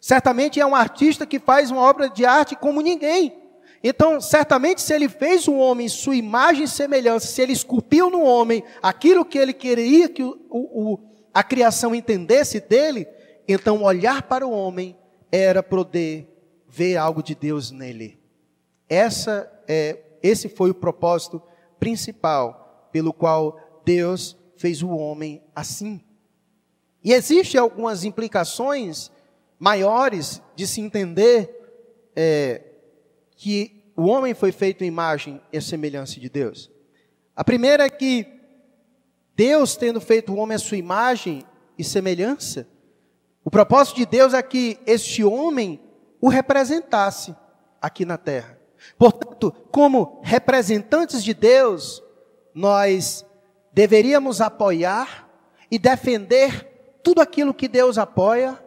Certamente 0.01 0.59
é 0.59 0.65
um 0.65 0.73
artista 0.73 1.27
que 1.27 1.37
faz 1.37 1.69
uma 1.69 1.79
obra 1.79 2.09
de 2.09 2.25
arte 2.25 2.55
como 2.55 2.81
ninguém. 2.81 3.39
Então, 3.83 4.19
certamente, 4.19 4.81
se 4.81 4.95
ele 4.95 5.07
fez 5.07 5.47
o 5.47 5.53
homem 5.57 5.87
sua 5.87 6.15
imagem 6.15 6.63
e 6.63 6.67
semelhança, 6.67 7.27
se 7.27 7.39
ele 7.39 7.53
esculpiu 7.53 8.09
no 8.09 8.23
homem 8.23 8.63
aquilo 8.81 9.23
que 9.23 9.37
ele 9.37 9.53
queria 9.53 10.09
que 10.09 10.23
o, 10.23 10.39
o, 10.49 10.99
a 11.31 11.43
criação 11.43 11.93
entendesse 11.93 12.59
dele, 12.59 13.07
então 13.47 13.83
olhar 13.83 14.23
para 14.23 14.43
o 14.43 14.51
homem 14.51 14.97
era 15.31 15.61
poder 15.61 16.27
ver 16.67 16.97
algo 16.97 17.21
de 17.21 17.35
Deus 17.35 17.69
nele. 17.69 18.20
Essa 18.91 19.49
é, 19.69 19.99
esse 20.21 20.49
foi 20.49 20.69
o 20.69 20.75
propósito 20.75 21.41
principal 21.79 22.89
pelo 22.91 23.13
qual 23.13 23.57
Deus 23.85 24.35
fez 24.57 24.83
o 24.83 24.89
homem 24.89 25.41
assim. 25.55 26.03
E 27.01 27.13
existem 27.13 27.57
algumas 27.57 28.03
implicações 28.03 29.09
maiores 29.57 30.41
de 30.57 30.67
se 30.67 30.81
entender 30.81 32.11
é, 32.13 32.63
que 33.37 33.81
o 33.95 34.07
homem 34.07 34.33
foi 34.33 34.51
feito 34.51 34.83
em 34.83 34.87
imagem 34.87 35.41
e 35.53 35.61
semelhança 35.61 36.19
de 36.19 36.27
Deus. 36.27 36.69
A 37.33 37.45
primeira 37.45 37.85
é 37.85 37.89
que 37.89 38.27
Deus, 39.37 39.77
tendo 39.77 40.01
feito 40.01 40.33
o 40.33 40.35
homem 40.35 40.55
à 40.55 40.59
sua 40.59 40.75
imagem 40.75 41.45
e 41.77 41.83
semelhança, 41.85 42.67
o 43.41 43.49
propósito 43.49 43.95
de 43.95 44.05
Deus 44.05 44.33
é 44.33 44.43
que 44.43 44.77
este 44.85 45.23
homem 45.23 45.79
o 46.19 46.27
representasse 46.27 47.33
aqui 47.81 48.03
na 48.03 48.17
terra. 48.17 48.60
Portanto, 48.97 49.53
como 49.71 50.19
representantes 50.23 51.23
de 51.23 51.33
Deus, 51.33 52.03
nós 52.53 53.25
deveríamos 53.73 54.41
apoiar 54.41 55.29
e 55.69 55.79
defender 55.79 56.99
tudo 57.03 57.21
aquilo 57.21 57.53
que 57.53 57.67
Deus 57.67 57.97
apoia 57.97 58.59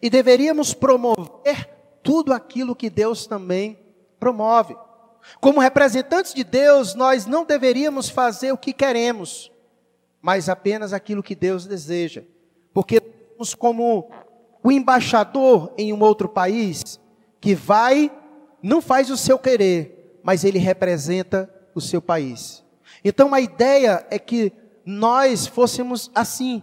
e 0.00 0.08
deveríamos 0.08 0.72
promover 0.72 1.68
tudo 2.02 2.32
aquilo 2.32 2.74
que 2.74 2.88
Deus 2.88 3.26
também 3.26 3.78
promove. 4.18 4.76
Como 5.40 5.60
representantes 5.60 6.34
de 6.34 6.44
Deus, 6.44 6.94
nós 6.94 7.26
não 7.26 7.44
deveríamos 7.44 8.08
fazer 8.08 8.52
o 8.52 8.58
que 8.58 8.72
queremos, 8.72 9.52
mas 10.20 10.48
apenas 10.48 10.92
aquilo 10.92 11.22
que 11.22 11.34
Deus 11.34 11.66
deseja. 11.66 12.24
Porque 12.72 13.02
somos 13.32 13.54
como 13.54 14.10
o 14.62 14.70
embaixador 14.70 15.72
em 15.76 15.92
um 15.92 16.00
outro 16.00 16.28
país 16.28 17.00
que 17.40 17.54
vai, 17.54 18.10
não 18.62 18.80
faz 18.80 19.10
o 19.10 19.16
seu 19.16 19.38
querer, 19.38 20.20
mas 20.22 20.44
ele 20.44 20.58
representa 20.58 21.52
o 21.74 21.80
seu 21.80 22.00
país. 22.00 22.62
Então 23.04 23.34
a 23.34 23.40
ideia 23.40 24.06
é 24.10 24.18
que 24.18 24.52
nós 24.84 25.46
fôssemos 25.46 26.10
assim. 26.14 26.62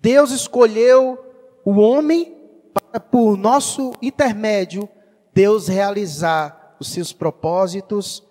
Deus 0.00 0.30
escolheu 0.30 1.18
o 1.64 1.72
homem 1.72 2.36
para, 2.72 3.00
por 3.00 3.36
nosso 3.36 3.92
intermédio, 4.00 4.88
Deus 5.32 5.68
realizar 5.68 6.76
os 6.78 6.88
seus 6.88 7.12
propósitos 7.12 8.22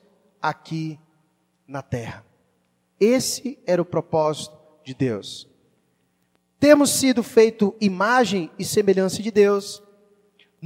aqui 0.42 1.00
na 1.68 1.82
terra. 1.82 2.26
Esse 3.00 3.60
era 3.66 3.82
o 3.82 3.86
propósito 3.86 4.56
de 4.84 4.94
Deus. 4.94 5.50
Temos 6.60 6.92
sido 6.92 7.22
feito 7.22 7.76
imagem 7.82 8.50
e 8.58 8.64
semelhança 8.64 9.22
de 9.22 9.32
Deus. 9.32 9.84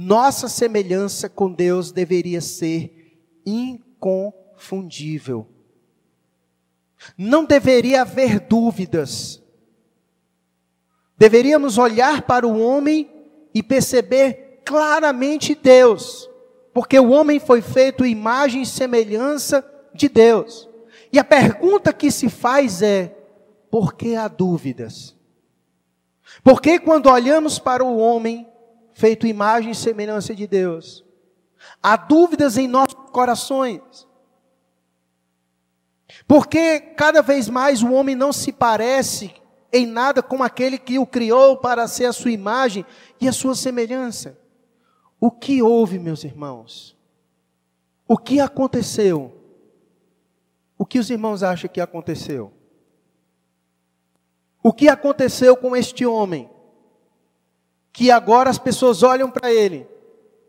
Nossa 0.02 0.48
semelhança 0.48 1.28
com 1.28 1.52
Deus 1.52 1.92
deveria 1.92 2.40
ser 2.40 3.20
inconfundível. 3.44 5.46
Não 7.18 7.44
deveria 7.44 8.00
haver 8.00 8.40
dúvidas. 8.40 9.42
Deveríamos 11.18 11.76
olhar 11.76 12.22
para 12.22 12.48
o 12.48 12.58
homem 12.58 13.10
e 13.52 13.62
perceber 13.62 14.62
claramente 14.64 15.54
Deus, 15.54 16.30
porque 16.72 16.98
o 16.98 17.10
homem 17.10 17.38
foi 17.38 17.60
feito 17.60 18.06
imagem 18.06 18.62
e 18.62 18.66
semelhança 18.66 19.62
de 19.92 20.08
Deus. 20.08 20.66
E 21.12 21.18
a 21.18 21.24
pergunta 21.24 21.92
que 21.92 22.10
se 22.10 22.30
faz 22.30 22.80
é: 22.80 23.14
por 23.70 23.92
que 23.92 24.16
há 24.16 24.28
dúvidas? 24.28 25.14
Porque 26.42 26.78
quando 26.78 27.10
olhamos 27.10 27.58
para 27.58 27.84
o 27.84 27.98
homem 27.98 28.49
feito 29.00 29.26
imagem 29.26 29.70
e 29.70 29.74
semelhança 29.74 30.34
de 30.34 30.46
Deus. 30.46 31.02
Há 31.82 31.96
dúvidas 31.96 32.58
em 32.58 32.68
nossos 32.68 32.94
corações. 33.10 33.80
Porque 36.28 36.80
cada 36.80 37.22
vez 37.22 37.48
mais 37.48 37.82
o 37.82 37.92
homem 37.92 38.14
não 38.14 38.30
se 38.30 38.52
parece 38.52 39.34
em 39.72 39.86
nada 39.86 40.22
com 40.22 40.42
aquele 40.42 40.76
que 40.76 40.98
o 40.98 41.06
criou 41.06 41.56
para 41.56 41.88
ser 41.88 42.04
a 42.04 42.12
sua 42.12 42.30
imagem 42.30 42.84
e 43.18 43.26
a 43.26 43.32
sua 43.32 43.54
semelhança. 43.54 44.38
O 45.18 45.30
que 45.30 45.62
houve, 45.62 45.98
meus 45.98 46.22
irmãos? 46.22 46.94
O 48.06 48.18
que 48.18 48.38
aconteceu? 48.38 49.34
O 50.76 50.84
que 50.84 50.98
os 50.98 51.08
irmãos 51.08 51.42
acham 51.42 51.70
que 51.70 51.80
aconteceu? 51.80 52.52
O 54.62 54.74
que 54.74 54.88
aconteceu 54.88 55.56
com 55.56 55.74
este 55.74 56.04
homem? 56.04 56.49
Que 58.00 58.10
agora 58.10 58.48
as 58.48 58.56
pessoas 58.56 59.02
olham 59.02 59.30
para 59.30 59.52
ele 59.52 59.86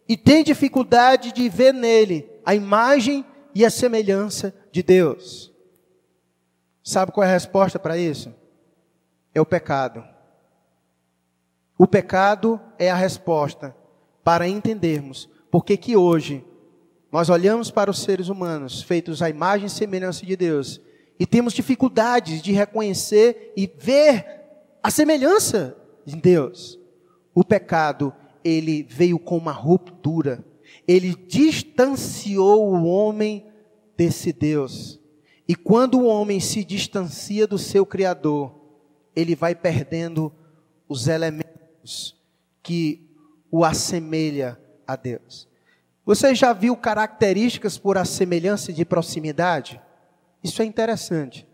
e 0.07 0.15
têm 0.15 0.41
dificuldade 0.41 1.33
de 1.33 1.49
ver 1.49 1.73
nele 1.73 2.25
a 2.45 2.55
imagem 2.55 3.25
e 3.53 3.65
a 3.65 3.69
semelhança 3.69 4.55
de 4.71 4.81
Deus. 4.81 5.51
Sabe 6.81 7.11
qual 7.11 7.25
é 7.25 7.29
a 7.29 7.33
resposta 7.33 7.77
para 7.77 7.97
isso? 7.97 8.33
É 9.35 9.41
o 9.41 9.45
pecado. 9.45 10.01
O 11.77 11.85
pecado 11.85 12.57
é 12.79 12.89
a 12.89 12.95
resposta 12.95 13.75
para 14.23 14.47
entendermos 14.47 15.29
porque 15.51 15.75
que 15.75 15.97
hoje 15.97 16.45
nós 17.11 17.29
olhamos 17.29 17.69
para 17.69 17.91
os 17.91 17.99
seres 17.99 18.29
humanos 18.29 18.81
feitos 18.81 19.21
à 19.21 19.29
imagem 19.29 19.67
e 19.67 19.69
semelhança 19.69 20.25
de 20.25 20.37
Deus 20.37 20.79
e 21.19 21.25
temos 21.25 21.51
dificuldades 21.51 22.41
de 22.41 22.53
reconhecer 22.53 23.51
e 23.57 23.69
ver 23.77 24.25
a 24.81 24.89
semelhança 24.89 25.75
de 26.05 26.15
Deus. 26.15 26.79
O 27.33 27.43
pecado, 27.43 28.13
ele 28.43 28.83
veio 28.83 29.17
com 29.17 29.37
uma 29.37 29.51
ruptura. 29.51 30.43
Ele 30.87 31.15
distanciou 31.15 32.73
o 32.73 32.85
homem 32.85 33.45
desse 33.95 34.33
Deus. 34.33 34.99
E 35.47 35.55
quando 35.55 35.99
o 35.99 36.05
homem 36.05 36.39
se 36.39 36.63
distancia 36.63 37.45
do 37.45 37.57
seu 37.57 37.85
Criador, 37.85 38.55
ele 39.15 39.35
vai 39.35 39.53
perdendo 39.53 40.31
os 40.87 41.07
elementos 41.07 42.17
que 42.63 43.09
o 43.51 43.65
assemelha 43.65 44.59
a 44.87 44.95
Deus. 44.95 45.47
Você 46.05 46.33
já 46.33 46.53
viu 46.53 46.75
características 46.75 47.77
por 47.77 47.97
assemelhança 47.97 48.73
de 48.73 48.83
proximidade? 48.83 49.81
Isso 50.43 50.61
é 50.61 50.65
interessante. 50.65 51.47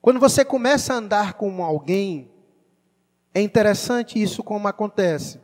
Quando 0.00 0.20
você 0.20 0.44
começa 0.44 0.92
a 0.92 0.98
andar 0.98 1.34
com 1.34 1.64
alguém, 1.64 2.30
é 3.36 3.42
interessante 3.42 4.20
isso 4.20 4.42
como 4.42 4.66
acontece. 4.66 5.38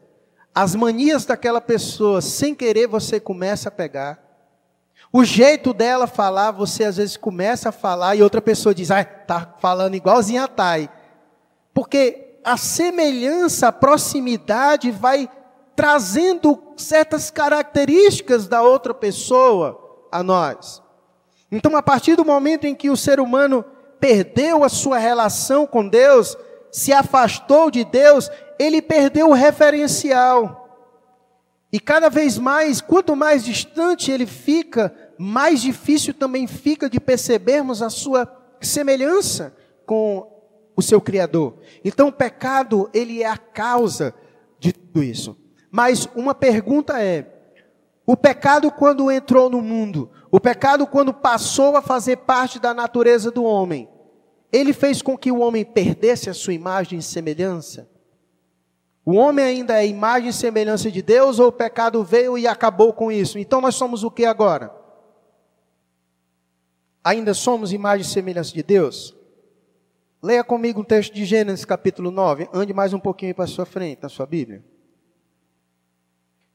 As 0.54 0.74
manias 0.74 1.26
daquela 1.26 1.60
pessoa, 1.60 2.22
sem 2.22 2.54
querer, 2.54 2.86
você 2.86 3.20
começa 3.20 3.68
a 3.68 3.70
pegar. 3.70 4.18
O 5.12 5.22
jeito 5.22 5.74
dela 5.74 6.06
falar, 6.06 6.52
você 6.52 6.84
às 6.84 6.96
vezes 6.96 7.18
começa 7.18 7.68
a 7.68 7.72
falar 7.72 8.16
e 8.16 8.22
outra 8.22 8.40
pessoa 8.40 8.74
diz, 8.74 8.90
ah, 8.90 9.04
tá 9.04 9.56
falando 9.60 9.94
igualzinho 9.94 10.42
a 10.42 10.48
Thay. 10.48 10.88
Porque 11.74 12.38
a 12.42 12.56
semelhança, 12.56 13.68
a 13.68 13.72
proximidade 13.72 14.90
vai 14.90 15.28
trazendo 15.76 16.72
certas 16.78 17.30
características 17.30 18.48
da 18.48 18.62
outra 18.62 18.94
pessoa 18.94 20.06
a 20.10 20.22
nós. 20.22 20.82
Então, 21.50 21.76
a 21.76 21.82
partir 21.82 22.16
do 22.16 22.24
momento 22.24 22.66
em 22.66 22.74
que 22.74 22.88
o 22.88 22.96
ser 22.96 23.20
humano 23.20 23.62
perdeu 24.00 24.64
a 24.64 24.70
sua 24.70 24.96
relação 24.96 25.66
com 25.66 25.86
Deus, 25.86 26.38
se 26.72 26.92
afastou 26.92 27.70
de 27.70 27.84
Deus, 27.84 28.30
ele 28.58 28.80
perdeu 28.80 29.28
o 29.28 29.34
referencial. 29.34 30.58
E 31.70 31.78
cada 31.78 32.08
vez 32.08 32.38
mais, 32.38 32.80
quanto 32.80 33.14
mais 33.14 33.44
distante 33.44 34.10
ele 34.10 34.26
fica, 34.26 34.94
mais 35.18 35.60
difícil 35.60 36.14
também 36.14 36.46
fica 36.46 36.88
de 36.88 36.98
percebermos 36.98 37.82
a 37.82 37.90
sua 37.90 38.26
semelhança 38.60 39.54
com 39.86 40.26
o 40.74 40.82
seu 40.82 41.00
Criador. 41.00 41.58
Então, 41.84 42.08
o 42.08 42.12
pecado, 42.12 42.90
ele 42.94 43.22
é 43.22 43.28
a 43.28 43.36
causa 43.36 44.14
de 44.58 44.72
tudo 44.72 45.02
isso. 45.02 45.36
Mas 45.70 46.08
uma 46.14 46.34
pergunta 46.34 47.02
é: 47.02 47.26
o 48.06 48.16
pecado, 48.16 48.70
quando 48.70 49.10
entrou 49.10 49.48
no 49.48 49.62
mundo, 49.62 50.10
o 50.30 50.40
pecado, 50.40 50.86
quando 50.86 51.12
passou 51.12 51.76
a 51.76 51.82
fazer 51.82 52.18
parte 52.18 52.58
da 52.58 52.74
natureza 52.74 53.30
do 53.30 53.44
homem, 53.44 53.88
ele 54.52 54.74
fez 54.74 55.00
com 55.00 55.16
que 55.16 55.32
o 55.32 55.40
homem 55.40 55.64
perdesse 55.64 56.28
a 56.28 56.34
sua 56.34 56.52
imagem 56.52 56.98
e 56.98 57.02
semelhança? 57.02 57.88
O 59.04 59.14
homem 59.14 59.44
ainda 59.44 59.82
é 59.82 59.86
imagem 59.86 60.28
e 60.28 60.32
semelhança 60.32 60.90
de 60.90 61.00
Deus 61.00 61.38
ou 61.38 61.48
o 61.48 61.52
pecado 61.52 62.04
veio 62.04 62.36
e 62.36 62.46
acabou 62.46 62.92
com 62.92 63.10
isso? 63.10 63.38
Então 63.38 63.60
nós 63.60 63.74
somos 63.74 64.04
o 64.04 64.10
que 64.10 64.24
agora? 64.24 64.72
Ainda 67.02 67.34
somos 67.34 67.72
imagem 67.72 68.06
e 68.06 68.08
semelhança 68.08 68.52
de 68.52 68.62
Deus? 68.62 69.16
Leia 70.22 70.44
comigo 70.44 70.82
um 70.82 70.84
texto 70.84 71.12
de 71.12 71.24
Gênesis 71.24 71.64
capítulo 71.64 72.12
9. 72.12 72.48
Ande 72.52 72.72
mais 72.72 72.92
um 72.92 73.00
pouquinho 73.00 73.34
para 73.34 73.44
a 73.44 73.48
sua 73.48 73.66
frente, 73.66 74.02
na 74.02 74.08
sua 74.08 74.26
Bíblia. 74.26 74.62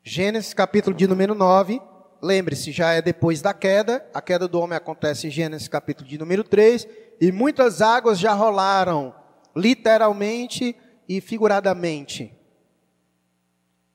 Gênesis 0.01 0.53
capítulo 0.53 0.95
de 0.95 1.05
número 1.05 1.35
9. 1.35 1.81
Lembre-se, 2.21 2.71
já 2.71 2.93
é 2.93 3.01
depois 3.01 3.41
da 3.41 3.53
queda. 3.53 4.05
A 4.13 4.21
queda 4.21 4.47
do 4.47 4.59
homem 4.59 4.75
acontece 4.75 5.27
em 5.27 5.31
Gênesis 5.31 5.67
capítulo 5.67 6.09
de 6.09 6.17
número 6.17 6.43
3. 6.43 6.87
E 7.19 7.31
muitas 7.31 7.81
águas 7.81 8.19
já 8.19 8.33
rolaram, 8.33 9.13
literalmente 9.55 10.75
e 11.07 11.21
figuradamente. 11.21 12.33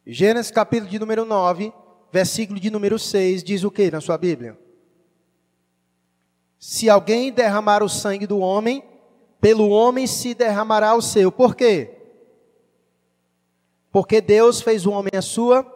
Gênesis 0.06 0.50
capítulo 0.50 0.90
de 0.90 0.98
número 0.98 1.24
9, 1.24 1.72
versículo 2.12 2.58
de 2.58 2.70
número 2.70 2.98
6, 2.98 3.44
diz 3.44 3.62
o 3.62 3.70
que 3.70 3.90
na 3.90 4.00
sua 4.00 4.18
Bíblia? 4.18 4.58
Se 6.58 6.90
alguém 6.90 7.32
derramar 7.32 7.82
o 7.82 7.88
sangue 7.88 8.26
do 8.26 8.38
homem, 8.38 8.85
pelo 9.40 9.68
homem 9.70 10.06
se 10.06 10.35
derramará 10.35 10.94
o 10.94 11.02
seu. 11.02 11.32
Por 11.32 11.56
quê? 11.56 11.98
Porque 13.90 14.20
Deus 14.20 14.61
fez 14.61 14.87
o 14.87 14.92
homem 14.92 15.12
a 15.16 15.22
sua. 15.22 15.66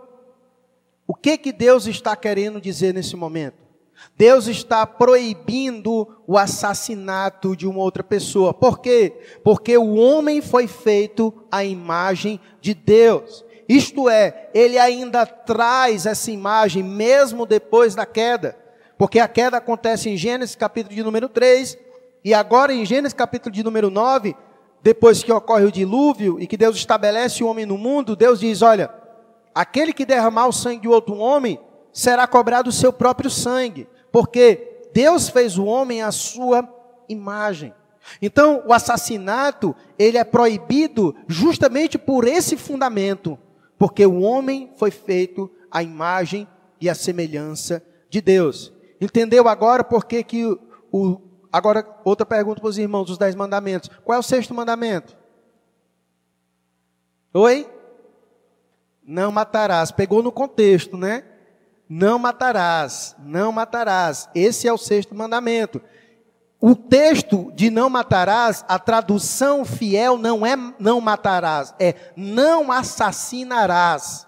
O 1.07 1.15
que 1.15 1.39
que 1.39 1.53
Deus 1.53 1.87
está 1.87 2.17
querendo 2.17 2.61
dizer 2.61 2.93
nesse 2.93 3.15
momento? 3.15 3.67
Deus 4.17 4.47
está 4.47 4.87
proibindo 4.87 6.23
o 6.27 6.37
assassinato 6.37 7.57
de 7.57 7.67
uma 7.67 7.81
outra 7.81 8.03
pessoa. 8.03 8.53
Por 8.53 8.81
quê? 8.81 9.15
Porque 9.43 9.77
o 9.77 9.95
homem 9.95 10.43
foi 10.43 10.67
feito 10.67 11.33
à 11.51 11.65
imagem 11.65 12.41
de 12.61 12.75
Deus. 12.75 13.45
Isto 13.69 14.09
é, 14.09 14.51
ele 14.55 14.79
ainda 14.79 15.27
traz 15.27 16.07
essa 16.07 16.31
imagem 16.31 16.83
mesmo 16.83 17.47
depois 17.47 17.95
da 17.95 18.07
queda. 18.07 18.57
Porque 18.99 19.19
a 19.19 19.29
queda 19.29 19.59
acontece 19.59 20.09
em 20.09 20.17
Gênesis 20.17 20.57
capítulo 20.57 20.95
de 20.95 21.03
número 21.03 21.29
3, 21.29 21.77
e 22.25 22.33
agora 22.33 22.73
em 22.73 22.85
Gênesis 22.85 23.13
capítulo 23.13 23.55
de 23.55 23.63
número 23.63 23.91
9, 23.91 24.35
depois 24.83 25.23
que 25.23 25.33
ocorre 25.33 25.65
o 25.65 25.73
dilúvio 25.73 26.41
e 26.41 26.47
que 26.47 26.57
Deus 26.57 26.77
estabelece 26.77 27.43
o 27.43 27.47
homem 27.47 27.67
no 27.67 27.77
mundo, 27.77 28.17
Deus 28.17 28.41
diz: 28.41 28.63
olha, 28.63 28.91
aquele 29.57 29.93
que 29.93 30.05
derramar 30.05 30.47
o 30.47 30.53
sangue 30.53 30.83
de 30.83 30.89
outro 30.89 31.17
homem 31.17 31.59
será 31.93 32.27
cobrado 32.27 32.69
o 32.69 32.73
seu 32.73 32.93
próprio 32.93 33.31
sangue, 33.31 33.89
porque 34.13 34.89
Deus 34.93 35.29
fez 35.29 35.57
o 35.57 35.65
homem 35.65 36.03
à 36.03 36.13
sua 36.13 36.69
imagem. 37.09 37.75
Então, 38.21 38.63
o 38.67 38.73
assassinato, 38.73 39.75
ele 39.99 40.19
é 40.19 40.25
proibido 40.25 41.17
justamente 41.27 41.99
por 41.99 42.29
esse 42.29 42.57
fundamento, 42.57 43.39
porque 43.79 44.05
o 44.05 44.21
homem 44.21 44.71
foi 44.77 44.91
feito 44.91 45.51
à 45.71 45.83
imagem 45.83 46.47
e 46.81 46.89
à 46.89 46.95
semelhança 46.95 47.83
de 48.11 48.21
Deus. 48.21 48.73
Entendeu 49.01 49.49
agora 49.49 49.83
por 49.83 50.05
que, 50.05 50.23
que 50.23 50.45
o, 50.93 51.21
Agora, 51.57 51.87
outra 52.05 52.27
pergunta 52.27 52.61
para 52.61 52.69
os 52.69 52.77
irmãos 52.77 53.07
dos 53.07 53.17
dez 53.17 53.35
mandamentos. 53.35 53.89
Qual 54.05 54.15
é 54.15 54.19
o 54.19 54.23
sexto 54.23 54.53
mandamento? 54.53 55.17
Oi? 57.33 57.67
Não 59.07 59.31
matarás. 59.31 59.93
Pegou 59.93 60.23
no 60.23 60.33
contexto, 60.33 60.97
né? 60.97 61.23
Não 61.89 62.19
matarás, 62.19 63.15
não 63.21 63.53
matarás. 63.53 64.29
Esse 64.35 64.67
é 64.67 64.73
o 64.73 64.79
sexto 64.79 65.15
mandamento. 65.15 65.81
O 66.61 66.75
texto 66.75 67.53
de 67.55 67.71
não 67.71 67.89
matarás, 67.89 68.65
a 68.67 68.79
tradução 68.79 69.65
fiel 69.65 70.19
não 70.19 70.45
é 70.45 70.57
não 70.81 71.01
matarás, 71.01 71.73
é 71.79 71.95
não 72.17 72.73
assassinarás. 72.73 74.27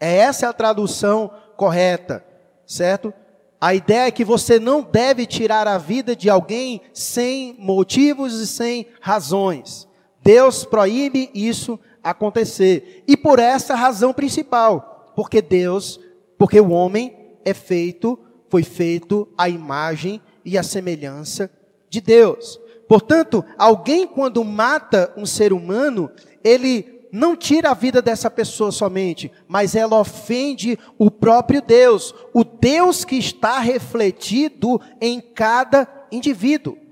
É 0.00 0.16
essa 0.16 0.48
a 0.48 0.52
tradução 0.52 1.30
correta, 1.56 2.24
certo? 2.66 3.12
A 3.60 3.74
ideia 3.74 4.06
é 4.06 4.10
que 4.10 4.24
você 4.24 4.60
não 4.60 4.82
deve 4.82 5.26
tirar 5.26 5.66
a 5.66 5.76
vida 5.76 6.14
de 6.14 6.30
alguém 6.30 6.82
sem 6.94 7.56
motivos 7.58 8.34
e 8.34 8.46
sem 8.46 8.86
razões. 9.00 9.85
Deus 10.26 10.64
proíbe 10.64 11.30
isso 11.32 11.78
acontecer. 12.02 13.04
E 13.06 13.16
por 13.16 13.38
essa 13.38 13.76
razão 13.76 14.12
principal, 14.12 15.12
porque 15.14 15.40
Deus, 15.40 16.00
porque 16.36 16.58
o 16.60 16.70
homem 16.70 17.16
é 17.44 17.54
feito, 17.54 18.18
foi 18.48 18.64
feito 18.64 19.28
à 19.38 19.48
imagem 19.48 20.20
e 20.44 20.58
à 20.58 20.64
semelhança 20.64 21.48
de 21.88 22.00
Deus. 22.00 22.60
Portanto, 22.88 23.44
alguém 23.56 24.04
quando 24.04 24.44
mata 24.44 25.12
um 25.16 25.24
ser 25.24 25.52
humano, 25.52 26.10
ele 26.42 27.06
não 27.12 27.36
tira 27.36 27.70
a 27.70 27.74
vida 27.74 28.02
dessa 28.02 28.28
pessoa 28.28 28.72
somente, 28.72 29.30
mas 29.46 29.76
ela 29.76 29.96
ofende 30.00 30.76
o 30.98 31.08
próprio 31.08 31.62
Deus, 31.62 32.12
o 32.34 32.42
Deus 32.42 33.04
que 33.04 33.14
está 33.14 33.60
refletido 33.60 34.80
em 35.00 35.20
cada 35.20 35.86
indivíduo. 36.10 36.85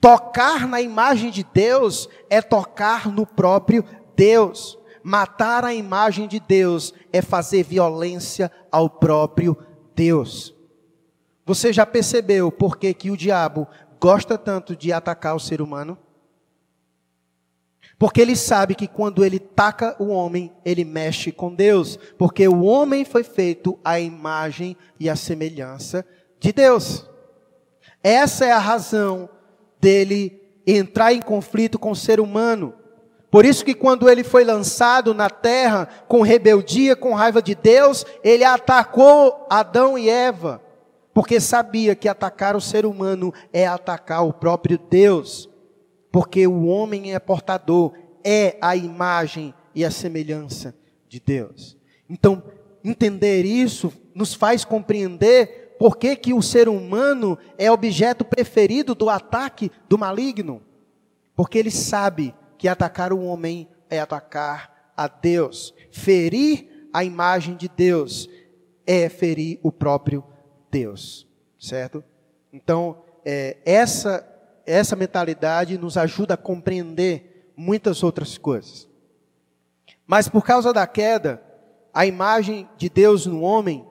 Tocar 0.00 0.66
na 0.66 0.80
imagem 0.80 1.30
de 1.30 1.44
Deus 1.44 2.08
é 2.30 2.40
tocar 2.40 3.08
no 3.08 3.26
próprio 3.26 3.84
Deus. 4.16 4.78
Matar 5.02 5.64
a 5.64 5.74
imagem 5.74 6.26
de 6.28 6.40
Deus 6.40 6.92
é 7.12 7.22
fazer 7.22 7.62
violência 7.62 8.50
ao 8.70 8.90
próprio 8.90 9.56
Deus. 9.94 10.54
Você 11.46 11.72
já 11.72 11.86
percebeu 11.86 12.52
por 12.52 12.76
que, 12.76 12.92
que 12.92 13.10
o 13.10 13.16
diabo 13.16 13.66
gosta 14.00 14.36
tanto 14.36 14.76
de 14.76 14.92
atacar 14.92 15.34
o 15.34 15.40
ser 15.40 15.62
humano? 15.62 15.98
Porque 17.98 18.20
ele 18.20 18.36
sabe 18.36 18.74
que 18.74 18.86
quando 18.86 19.24
ele 19.24 19.40
taca 19.40 19.96
o 19.98 20.08
homem, 20.08 20.52
ele 20.64 20.84
mexe 20.84 21.32
com 21.32 21.52
Deus. 21.52 21.98
Porque 22.16 22.46
o 22.46 22.62
homem 22.62 23.04
foi 23.04 23.24
feito 23.24 23.78
à 23.84 23.98
imagem 23.98 24.76
e 25.00 25.10
à 25.10 25.16
semelhança 25.16 26.06
de 26.38 26.52
Deus. 26.52 27.08
Essa 28.02 28.44
é 28.44 28.52
a 28.52 28.58
razão 28.58 29.28
dele 29.80 30.40
entrar 30.66 31.12
em 31.12 31.20
conflito 31.20 31.78
com 31.78 31.90
o 31.90 31.96
ser 31.96 32.20
humano. 32.20 32.74
Por 33.30 33.44
isso 33.44 33.64
que 33.64 33.74
quando 33.74 34.08
ele 34.08 34.24
foi 34.24 34.44
lançado 34.44 35.12
na 35.12 35.28
terra 35.28 35.88
com 36.08 36.22
rebeldia, 36.22 36.96
com 36.96 37.14
raiva 37.14 37.42
de 37.42 37.54
Deus, 37.54 38.06
ele 38.24 38.44
atacou 38.44 39.46
Adão 39.50 39.98
e 39.98 40.08
Eva, 40.08 40.62
porque 41.12 41.38
sabia 41.38 41.94
que 41.94 42.08
atacar 42.08 42.56
o 42.56 42.60
ser 42.60 42.86
humano 42.86 43.32
é 43.52 43.66
atacar 43.66 44.26
o 44.26 44.32
próprio 44.32 44.78
Deus, 44.78 45.48
porque 46.10 46.46
o 46.46 46.64
homem 46.66 47.14
é 47.14 47.18
portador, 47.18 47.92
é 48.24 48.56
a 48.62 48.74
imagem 48.74 49.52
e 49.74 49.84
a 49.84 49.90
semelhança 49.90 50.74
de 51.06 51.20
Deus. 51.20 51.76
Então, 52.08 52.42
entender 52.82 53.44
isso 53.44 53.92
nos 54.14 54.32
faz 54.32 54.64
compreender 54.64 55.67
por 55.78 55.96
que, 55.96 56.16
que 56.16 56.34
o 56.34 56.42
ser 56.42 56.68
humano 56.68 57.38
é 57.56 57.70
objeto 57.70 58.24
preferido 58.24 58.94
do 58.94 59.08
ataque 59.08 59.70
do 59.88 59.96
maligno. 59.96 60.60
Porque 61.36 61.58
ele 61.58 61.70
sabe 61.70 62.34
que 62.58 62.66
atacar 62.66 63.12
o 63.12 63.22
homem 63.22 63.68
é 63.88 64.00
atacar 64.00 64.92
a 64.96 65.06
Deus. 65.06 65.72
Ferir 65.92 66.88
a 66.92 67.04
imagem 67.04 67.56
de 67.56 67.68
Deus 67.68 68.28
é 68.84 69.08
ferir 69.08 69.60
o 69.62 69.70
próprio 69.70 70.24
Deus, 70.70 71.26
certo? 71.58 72.02
Então, 72.52 73.02
é, 73.24 73.58
essa, 73.64 74.26
essa 74.66 74.96
mentalidade 74.96 75.78
nos 75.78 75.96
ajuda 75.96 76.34
a 76.34 76.38
compreender 76.38 77.52
muitas 77.56 78.02
outras 78.02 78.36
coisas. 78.36 78.88
Mas 80.06 80.28
por 80.28 80.44
causa 80.44 80.72
da 80.72 80.86
queda, 80.86 81.42
a 81.92 82.06
imagem 82.06 82.68
de 82.76 82.88
Deus 82.88 83.26
no 83.26 83.42
homem, 83.42 83.86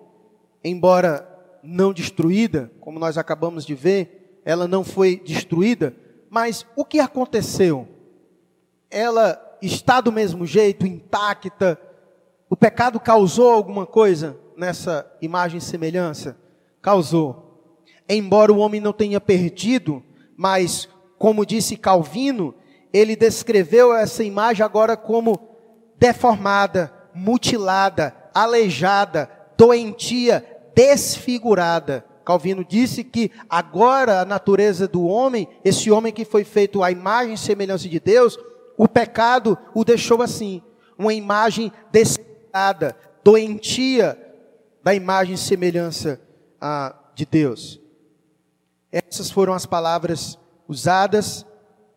embora 0.64 1.37
não 1.68 1.94
destruída, 1.94 2.72
como 2.80 3.00
nós 3.00 3.18
acabamos 3.18 3.66
de 3.66 3.76
ver, 3.76 4.42
ela 4.46 4.68
não 4.68 4.84
foi 4.84 5.22
destruída, 5.24 5.94
mas 6.30 6.66
o 6.76 6.86
que 6.86 7.00
aconteceu? 7.00 7.88
ela 8.90 9.58
está 9.62 10.02
do 10.02 10.12
mesmo 10.12 10.46
jeito, 10.46 10.86
intacta? 10.86 11.80
O 12.50 12.56
pecado 12.56 13.00
causou 13.00 13.52
alguma 13.52 13.86
coisa 13.86 14.38
nessa 14.56 15.10
imagem 15.22 15.58
e 15.58 15.62
semelhança? 15.62 16.38
Causou. 16.82 17.76
Embora 18.08 18.54
o 18.54 18.60
homem 18.60 18.80
não 18.80 18.94
tenha 18.94 19.20
perdido, 19.20 20.02
mas, 20.36 20.88
como 21.18 21.46
disse 21.46 21.76
Calvino, 21.76 22.56
ele 22.94 23.16
descreveu 23.16 23.94
essa 23.94 24.24
imagem 24.24 24.64
agora 24.64 24.96
como 24.96 25.38
deformada, 26.00 26.94
mutilada, 27.14 28.16
aleijada, 28.34 29.30
doentia, 29.58 30.57
desfigurada. 30.78 32.06
Calvino 32.24 32.64
disse 32.64 33.04
que 33.04 33.32
agora 33.50 34.22
a 34.22 34.26
natureza 34.26 34.88
do 34.88 35.06
homem, 35.06 35.48
esse 35.66 35.90
homem 35.90 36.14
que 36.14 36.24
foi 36.24 36.44
feito 36.44 36.84
à 36.84 36.92
imagem 36.92 37.34
e 37.34 37.38
semelhança 37.38 37.90
de 37.90 38.00
Deus, 38.00 38.38
o 38.78 38.88
pecado 38.88 39.58
o 39.74 39.84
deixou 39.84 40.22
assim, 40.22 40.62
uma 40.96 41.16
imagem 41.16 41.72
descuidada, 41.92 42.96
doentia 43.24 44.16
da 44.84 44.94
imagem 44.94 45.34
e 45.34 45.38
semelhança 45.38 46.22
ah, 46.62 46.96
de 47.16 47.26
Deus. 47.26 47.82
Essas 48.92 49.32
foram 49.32 49.54
as 49.54 49.66
palavras 49.66 50.38
usadas 50.68 51.44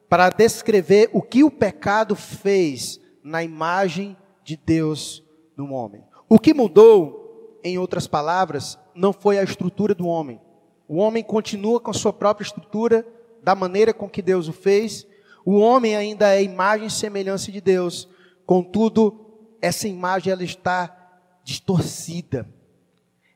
para 0.09 0.31
descrever 0.31 1.11
o 1.13 1.21
que 1.21 1.45
o 1.45 1.51
pecado 1.51 2.17
fez 2.17 2.99
na 3.23 3.45
imagem 3.45 4.17
de 4.43 4.57
Deus 4.57 5.23
no 5.55 5.71
homem. 5.73 6.03
O 6.29 6.39
que 6.39 6.55
mudou, 6.55 7.20
em 7.63 7.79
outras 7.79 8.07
palavras, 8.07 8.79
não 8.95 9.13
foi 9.13 9.39
a 9.39 9.43
estrutura 9.43 9.95
do 9.95 10.07
homem. 10.07 10.41
O 10.89 10.97
homem 10.97 11.23
continua 11.23 11.81
com 11.81 11.91
a 11.91 11.95
sua 11.95 12.13
própria 12.13 12.45
estrutura, 12.45 13.07
da 13.43 13.55
maneira 13.55 13.95
com 13.95 14.09
que 14.09 14.21
Deus 14.21 14.49
o 14.49 14.53
fez, 14.53 15.07
o 15.45 15.59
homem 15.59 15.97
ainda 15.97 16.35
é 16.35 16.43
imagem 16.43 16.87
e 16.87 16.91
semelhança 16.91 17.51
de 17.51 17.61
Deus. 17.61 18.09
Contudo, 18.45 19.27
essa 19.61 19.89
imagem 19.89 20.33
ela 20.33 20.45
está 20.45 20.95
distorcida. 21.43 22.49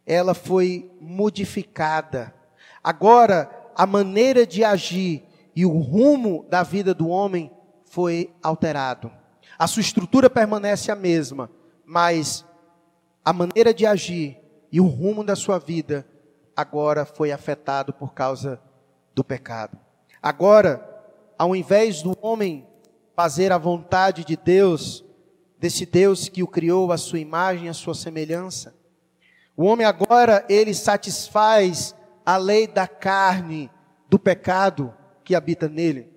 Ela 0.07 0.35
foi 0.35 0.91
modificada. 1.01 2.35
Agora, 2.83 3.51
a 3.75 3.87
maneira 3.87 4.47
de 4.47 4.63
agir 4.63 5.25
e 5.57 5.65
o 5.65 5.79
rumo 5.79 6.47
da 6.51 6.63
vida 6.63 6.93
do 6.93 7.09
homem 7.09 7.51
foi 7.85 8.35
alterado. 8.43 9.11
A 9.59 9.67
sua 9.67 9.81
estrutura 9.81 10.29
permanece 10.29 10.91
a 10.91 10.97
mesma, 10.97 11.51
mas 11.87 12.45
a 13.25 13.33
maneira 13.33 13.73
de 13.73 13.87
agir 13.87 14.37
e 14.71 14.81
o 14.81 14.87
rumo 14.87 15.25
da 15.25 15.35
sua 15.35 15.59
vida 15.59 16.07
agora 16.55 17.05
foi 17.05 17.33
afetado 17.33 17.93
por 17.93 18.13
causa 18.13 18.61
do 19.15 19.25
pecado. 19.25 19.79
Agora, 20.23 20.85
ao 21.39 21.57
invés 21.57 22.03
do 22.03 22.17
homem 22.21 22.67
fazer 23.17 23.51
a 23.53 23.59
vontade 23.59 24.25
de 24.25 24.37
Deus, 24.37 25.05
desse 25.59 25.87
Deus 25.87 26.29
que 26.29 26.43
o 26.43 26.49
criou 26.49 26.93
à 26.93 26.99
sua 26.99 27.19
imagem, 27.19 27.69
à 27.69 27.73
sua 27.73 27.95
semelhança, 27.95 28.75
o 29.57 29.65
homem 29.65 29.87
agora 29.87 30.45
ele 30.49 30.75
satisfaz 30.75 31.95
a 32.27 32.37
lei 32.37 32.67
da 32.67 32.87
carne, 32.87 33.71
do 34.09 34.19
pecado 34.19 34.93
que 35.23 35.35
habita 35.35 35.69
nele. 35.69 36.09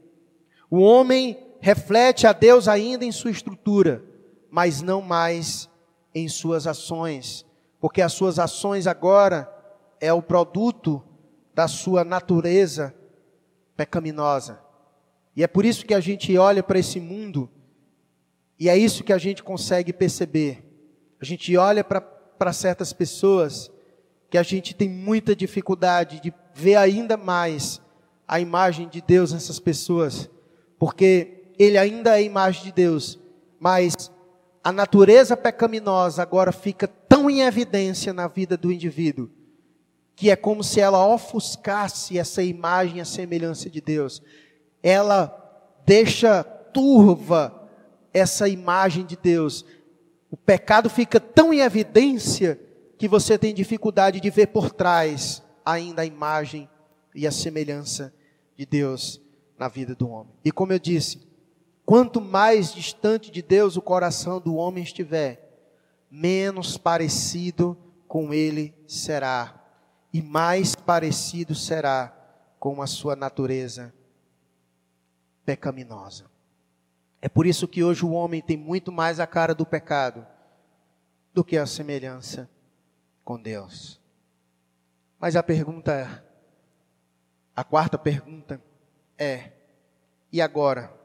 O 0.69 0.79
homem 0.79 1.37
reflete 1.61 2.27
a 2.27 2.33
Deus 2.33 2.67
ainda 2.67 3.05
em 3.05 3.11
sua 3.11 3.31
estrutura, 3.31 4.03
mas 4.49 4.81
não 4.81 5.01
mais 5.01 5.69
em 6.17 6.27
suas 6.27 6.65
ações, 6.65 7.45
porque 7.79 8.01
as 8.01 8.13
suas 8.13 8.39
ações 8.39 8.87
agora 8.87 9.51
é 9.99 10.11
o 10.11 10.21
produto 10.21 11.03
da 11.53 11.67
sua 11.67 12.03
natureza 12.03 12.93
pecaminosa. 13.75 14.59
E 15.35 15.43
é 15.43 15.47
por 15.47 15.65
isso 15.65 15.85
que 15.85 15.93
a 15.93 15.99
gente 15.99 16.35
olha 16.37 16.63
para 16.63 16.79
esse 16.79 16.99
mundo 16.99 17.49
e 18.59 18.69
é 18.69 18.75
isso 18.77 19.03
que 19.03 19.13
a 19.13 19.17
gente 19.17 19.43
consegue 19.43 19.93
perceber. 19.93 20.63
A 21.21 21.25
gente 21.25 21.55
olha 21.55 21.83
para 21.83 22.53
certas 22.53 22.91
pessoas 22.91 23.71
que 24.29 24.37
a 24.37 24.43
gente 24.43 24.75
tem 24.75 24.89
muita 24.89 25.35
dificuldade 25.35 26.19
de 26.19 26.33
ver 26.53 26.75
ainda 26.75 27.15
mais 27.15 27.79
a 28.27 28.39
imagem 28.39 28.89
de 28.89 28.99
Deus 28.99 29.31
nessas 29.31 29.59
pessoas, 29.59 30.29
porque 30.77 31.53
ele 31.57 31.77
ainda 31.77 32.19
é 32.19 32.23
imagem 32.23 32.63
de 32.63 32.71
Deus, 32.71 33.17
mas 33.59 34.11
a 34.67 34.71
natureza 34.73 35.37
pecaminosa 35.37 36.21
agora 36.21 36.51
fica 36.51 36.89
tão 36.89 37.29
em 37.29 37.39
evidência 37.39 38.11
na 38.11 38.27
vida 38.27 38.57
do 38.57 38.69
indivíduo, 38.69 39.29
que 40.13 40.29
é 40.29 40.35
como 40.35 40.61
se 40.61 40.81
ela 40.81 41.07
ofuscasse 41.07 42.19
essa 42.19 42.43
imagem, 42.43 42.99
a 42.99 43.05
semelhança 43.05 43.69
de 43.69 43.79
Deus 43.79 44.21
ela 44.83 45.73
deixa 45.85 46.43
turva 46.43 47.69
essa 48.13 48.49
imagem 48.49 49.05
de 49.05 49.15
Deus. 49.15 49.63
O 50.29 50.35
pecado 50.35 50.89
fica 50.89 51.17
tão 51.17 51.53
em 51.53 51.61
evidência 51.61 52.59
que 52.97 53.07
você 53.07 53.37
tem 53.37 53.53
dificuldade 53.53 54.19
de 54.19 54.29
ver 54.29 54.47
por 54.47 54.71
trás 54.71 55.41
ainda 55.65 56.01
a 56.01 56.05
imagem 56.05 56.69
e 57.15 57.25
a 57.25 57.31
semelhança 57.31 58.13
de 58.57 58.65
Deus 58.65 59.21
na 59.57 59.69
vida 59.69 59.95
do 59.95 60.09
homem. 60.09 60.33
E 60.43 60.51
como 60.51 60.73
eu 60.73 60.79
disse, 60.79 61.26
quanto 61.87 62.19
mais 62.19 62.73
distante 62.73 63.31
de 63.31 63.41
Deus 63.41 63.77
o 63.77 63.81
coração 63.81 64.41
do 64.41 64.55
homem 64.55 64.83
estiver, 64.83 65.71
menos 66.11 66.77
parecido 66.77 67.77
com 68.09 68.33
ele 68.33 68.75
será, 68.85 69.63
e 70.11 70.21
mais 70.21 70.75
parecido 70.75 71.55
será 71.55 72.13
com 72.59 72.81
a 72.81 72.87
sua 72.87 73.15
natureza 73.15 73.93
pecaminosa. 75.45 76.25
É 77.21 77.29
por 77.29 77.45
isso 77.45 77.65
que 77.69 77.81
hoje 77.81 78.03
o 78.03 78.11
homem 78.11 78.41
tem 78.41 78.57
muito 78.57 78.91
mais 78.91 79.17
a 79.21 79.25
cara 79.25 79.55
do 79.55 79.65
pecado 79.65 80.27
do 81.33 81.41
que 81.41 81.55
a 81.55 81.65
semelhança 81.65 82.49
com 83.23 83.41
Deus. 83.41 83.97
Mas 85.17 85.37
a 85.37 85.41
pergunta, 85.41 86.21
a 87.55 87.63
quarta 87.63 87.97
pergunta 87.97 88.61
é: 89.17 89.53
e 90.33 90.41
agora? 90.41 90.97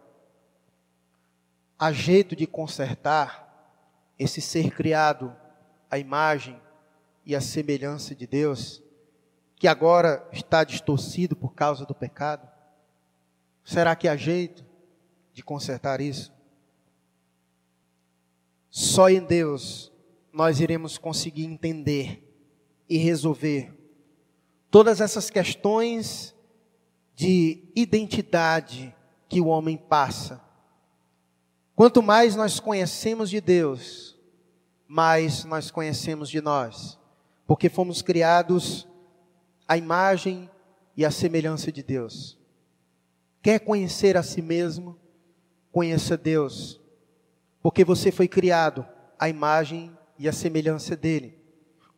Há 1.82 1.90
jeito 1.90 2.36
de 2.36 2.46
consertar 2.46 3.74
esse 4.16 4.40
ser 4.40 4.70
criado 4.70 5.36
à 5.90 5.98
imagem 5.98 6.56
e 7.26 7.34
à 7.34 7.40
semelhança 7.40 8.14
de 8.14 8.24
Deus, 8.24 8.80
que 9.56 9.66
agora 9.66 10.24
está 10.32 10.62
distorcido 10.62 11.34
por 11.34 11.54
causa 11.54 11.84
do 11.84 11.92
pecado? 11.92 12.48
Será 13.64 13.96
que 13.96 14.06
há 14.06 14.14
jeito 14.14 14.64
de 15.32 15.42
consertar 15.42 16.00
isso? 16.00 16.32
Só 18.70 19.08
em 19.10 19.24
Deus 19.24 19.92
nós 20.32 20.60
iremos 20.60 20.96
conseguir 20.98 21.46
entender 21.46 22.22
e 22.88 22.96
resolver 22.96 23.76
todas 24.70 25.00
essas 25.00 25.30
questões 25.30 26.32
de 27.16 27.64
identidade 27.74 28.94
que 29.28 29.40
o 29.40 29.46
homem 29.46 29.76
passa. 29.76 30.51
Quanto 31.74 32.02
mais 32.02 32.36
nós 32.36 32.60
conhecemos 32.60 33.30
de 33.30 33.40
Deus, 33.40 34.18
mais 34.86 35.44
nós 35.44 35.70
conhecemos 35.70 36.28
de 36.28 36.40
nós, 36.40 36.98
porque 37.46 37.68
fomos 37.68 38.02
criados 38.02 38.86
à 39.66 39.76
imagem 39.76 40.50
e 40.96 41.04
à 41.04 41.10
semelhança 41.10 41.72
de 41.72 41.82
Deus. 41.82 42.38
Quer 43.42 43.60
conhecer 43.60 44.16
a 44.16 44.22
si 44.22 44.42
mesmo? 44.42 44.98
Conheça 45.72 46.16
Deus, 46.16 46.78
porque 47.62 47.84
você 47.84 48.12
foi 48.12 48.28
criado 48.28 48.86
à 49.18 49.28
imagem 49.28 49.96
e 50.18 50.28
à 50.28 50.32
semelhança 50.32 50.94
dele. 50.94 51.38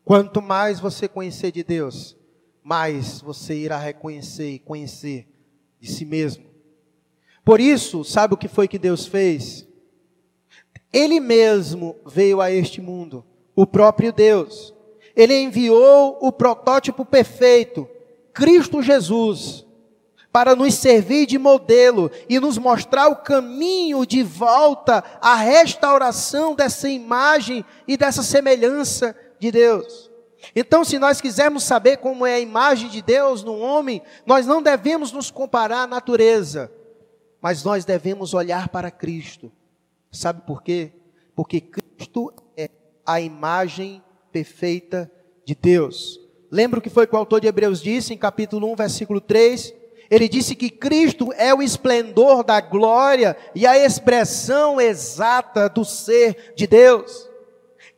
Quanto 0.05 0.41
mais 0.41 0.79
você 0.79 1.09
conhecer 1.09 1.51
de 1.51 1.65
Deus, 1.65 2.17
mais 2.63 3.21
você 3.21 3.57
irá 3.57 3.77
reconhecer 3.77 4.51
e 4.53 4.59
conhecer 4.61 5.29
de 5.81 5.91
si 5.91 6.05
mesmo. 6.05 6.54
Por 7.45 7.61
isso, 7.61 8.05
sabe 8.05 8.35
o 8.35 8.37
que 8.39 8.49
foi 8.49 8.67
que 8.67 8.79
Deus 8.79 9.07
fez? 9.07 9.67
Ele 10.93 11.21
mesmo 11.21 11.97
veio 12.07 12.41
a 12.41 12.51
este 12.51 12.81
mundo, 12.81 13.25
o 13.55 13.67
próprio 13.67 14.13
Deus. 14.13 14.73
Ele 15.15 15.39
enviou 15.39 16.19
o 16.21 16.33
protótipo 16.33 17.05
perfeito, 17.05 17.89
Cristo 18.33 18.81
Jesus, 18.81 19.65
para 20.33 20.57
nos 20.57 20.75
servir 20.75 21.27
de 21.27 21.39
modelo 21.39 22.11
e 22.29 22.41
nos 22.41 22.59
mostrar 22.59 23.09
o 23.09 23.17
caminho 23.17 24.07
de 24.07 24.23
volta 24.23 25.05
à 25.21 25.35
restauração 25.35 26.55
dessa 26.55 26.89
imagem 26.89 27.65
e 27.87 27.97
dessa 27.97 28.23
semelhança 28.23 29.15
de 29.39 29.53
Deus. 29.53 30.11
Então, 30.55 30.85
se 30.85 30.99
nós 30.99 31.21
quisermos 31.21 31.63
saber 31.63 31.99
como 31.99 32.27
é 32.27 32.35
a 32.35 32.41
imagem 32.41 32.89
de 32.89 33.01
Deus 33.01 33.45
no 33.45 33.59
homem, 33.59 34.03
nós 34.27 34.47
não 34.47 34.63
devemos 34.63 35.13
nos 35.13 35.31
comparar 35.31 35.83
à 35.83 35.87
natureza, 35.87 36.71
mas 37.45 37.63
nós 37.63 37.85
devemos 37.85 38.33
olhar 38.33 38.71
para 38.71 38.91
Cristo. 38.91 39.53
Sabe 40.11 40.41
por 40.47 40.63
quê? 40.63 40.93
Porque 41.37 41.61
Cristo 41.61 42.33
é 42.57 42.71
a 43.05 43.21
imagem 43.21 44.03
perfeita 44.33 45.13
de 45.45 45.55
Deus. 45.55 46.19
Lembra 46.51 46.79
o 46.79 46.83
que 46.83 46.89
foi 46.89 47.07
que 47.07 47.15
o 47.15 47.19
autor 47.19 47.43
de 47.43 47.47
Hebreus 47.47 47.83
disse 47.83 48.15
em 48.15 48.17
capítulo 48.17 48.73
1, 48.73 48.77
versículo 48.77 49.21
3? 49.21 49.75
Ele 50.11 50.27
disse 50.27 50.55
que 50.55 50.71
Cristo 50.71 51.35
é 51.35 51.53
o 51.53 51.61
esplendor 51.61 52.43
da 52.43 52.63
glória 52.63 53.37
e 53.55 53.67
a 53.67 53.77
expressão 53.77 54.81
exata 54.81 55.69
do 55.69 55.85
ser 55.85 56.55
de 56.57 56.67
Deus. 56.67 57.29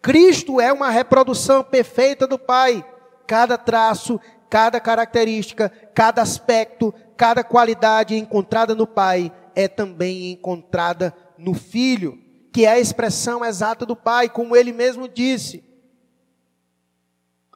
Cristo 0.02 0.60
é 0.60 0.72
uma 0.72 0.90
reprodução 0.90 1.62
perfeita 1.62 2.26
do 2.26 2.36
Pai. 2.36 2.84
Cada 3.28 3.56
traço, 3.56 4.18
cada 4.50 4.80
característica, 4.80 5.70
cada 5.94 6.20
aspecto, 6.20 6.92
cada 7.16 7.42
qualidade 7.42 8.14
encontrada 8.14 8.74
no 8.74 8.86
Pai 8.86 9.32
é 9.54 9.66
também 9.66 10.32
encontrada 10.32 11.14
no 11.38 11.54
Filho, 11.54 12.18
que 12.52 12.64
é 12.64 12.70
a 12.70 12.78
expressão 12.78 13.44
exata 13.44 13.84
do 13.86 13.96
Pai, 13.96 14.28
como 14.28 14.54
ele 14.54 14.72
mesmo 14.72 15.08
disse. 15.08 15.64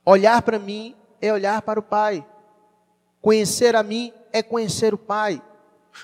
Olhar 0.04 0.42
para 0.42 0.58
mim 0.58 0.94
é 1.20 1.32
olhar 1.32 1.62
para 1.62 1.78
o 1.78 1.82
Pai. 1.82 2.26
Conhecer 3.20 3.76
a 3.76 3.82
mim 3.82 4.12
é 4.32 4.42
conhecer 4.42 4.94
o 4.94 4.98
Pai. 4.98 5.42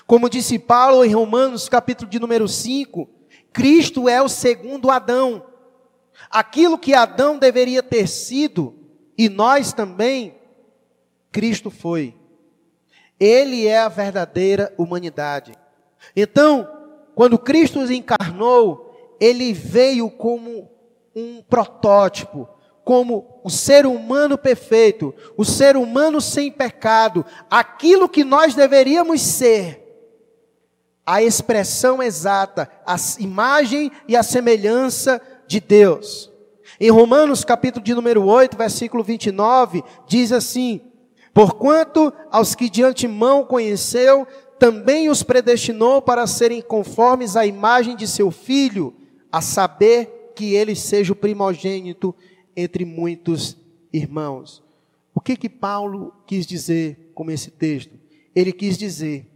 Como 0.05 0.29
disse 0.29 0.59
Paulo 0.59 1.03
em 1.03 1.13
Romanos, 1.13 1.69
capítulo 1.69 2.09
de 2.09 2.19
número 2.19 2.47
5, 2.47 3.09
Cristo 3.51 4.07
é 4.07 4.21
o 4.21 4.29
segundo 4.29 4.91
Adão. 4.91 5.45
Aquilo 6.29 6.77
que 6.77 6.93
Adão 6.93 7.37
deveria 7.37 7.81
ter 7.81 8.07
sido, 8.07 8.75
e 9.17 9.29
nós 9.29 9.73
também, 9.73 10.35
Cristo 11.31 11.69
foi. 11.69 12.16
Ele 13.19 13.65
é 13.67 13.79
a 13.79 13.89
verdadeira 13.89 14.73
humanidade. 14.77 15.53
Então, 16.15 16.67
quando 17.15 17.39
Cristo 17.39 17.81
encarnou, 17.91 19.15
ele 19.19 19.53
veio 19.53 20.09
como 20.09 20.69
um 21.15 21.41
protótipo, 21.41 22.47
como 22.83 23.41
o 23.43 23.49
ser 23.49 23.85
humano 23.85 24.37
perfeito, 24.37 25.13
o 25.35 25.43
ser 25.43 25.75
humano 25.75 26.21
sem 26.21 26.51
pecado, 26.51 27.25
aquilo 27.49 28.07
que 28.07 28.23
nós 28.23 28.53
deveríamos 28.53 29.21
ser, 29.21 29.83
a 31.05 31.23
expressão 31.23 32.03
exata, 32.03 32.69
a 32.85 32.95
imagem 33.19 33.91
e 34.07 34.15
a 34.15 34.21
semelhança 34.21 35.21
de 35.47 35.59
Deus. 35.59 36.31
Em 36.79 36.91
Romanos, 36.91 37.43
capítulo 37.43 37.83
de 37.83 37.95
número 37.95 38.23
8, 38.23 38.55
versículo 38.55 39.03
29, 39.03 39.83
diz 40.07 40.31
assim: 40.31 40.81
Porquanto 41.37 42.11
aos 42.31 42.55
que 42.55 42.67
de 42.67 42.81
antemão 42.81 43.45
conheceu, 43.45 44.25
também 44.57 45.07
os 45.07 45.21
predestinou 45.21 46.01
para 46.01 46.25
serem 46.25 46.63
conformes 46.63 47.35
à 47.35 47.45
imagem 47.45 47.95
de 47.95 48.07
seu 48.07 48.31
filho, 48.31 48.95
a 49.31 49.39
saber 49.39 50.31
que 50.35 50.55
ele 50.55 50.73
seja 50.73 51.13
o 51.13 51.15
primogênito 51.15 52.15
entre 52.55 52.85
muitos 52.85 53.55
irmãos. 53.93 54.63
O 55.13 55.21
que 55.21 55.37
que 55.37 55.47
Paulo 55.47 56.11
quis 56.25 56.43
dizer 56.43 57.11
com 57.13 57.29
esse 57.29 57.51
texto? 57.51 57.93
Ele 58.35 58.51
quis 58.51 58.75
dizer 58.75 59.29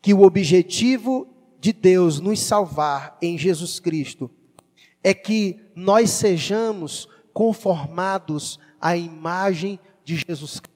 que 0.00 0.14
o 0.14 0.22
objetivo 0.22 1.26
de 1.58 1.72
Deus 1.72 2.20
nos 2.20 2.38
salvar 2.38 3.18
em 3.20 3.36
Jesus 3.36 3.80
Cristo 3.80 4.30
é 5.02 5.12
que 5.12 5.58
nós 5.74 6.10
sejamos 6.10 7.08
conformados 7.32 8.60
à 8.80 8.96
imagem 8.96 9.80
de 10.04 10.14
Jesus 10.14 10.60
Cristo. 10.60 10.69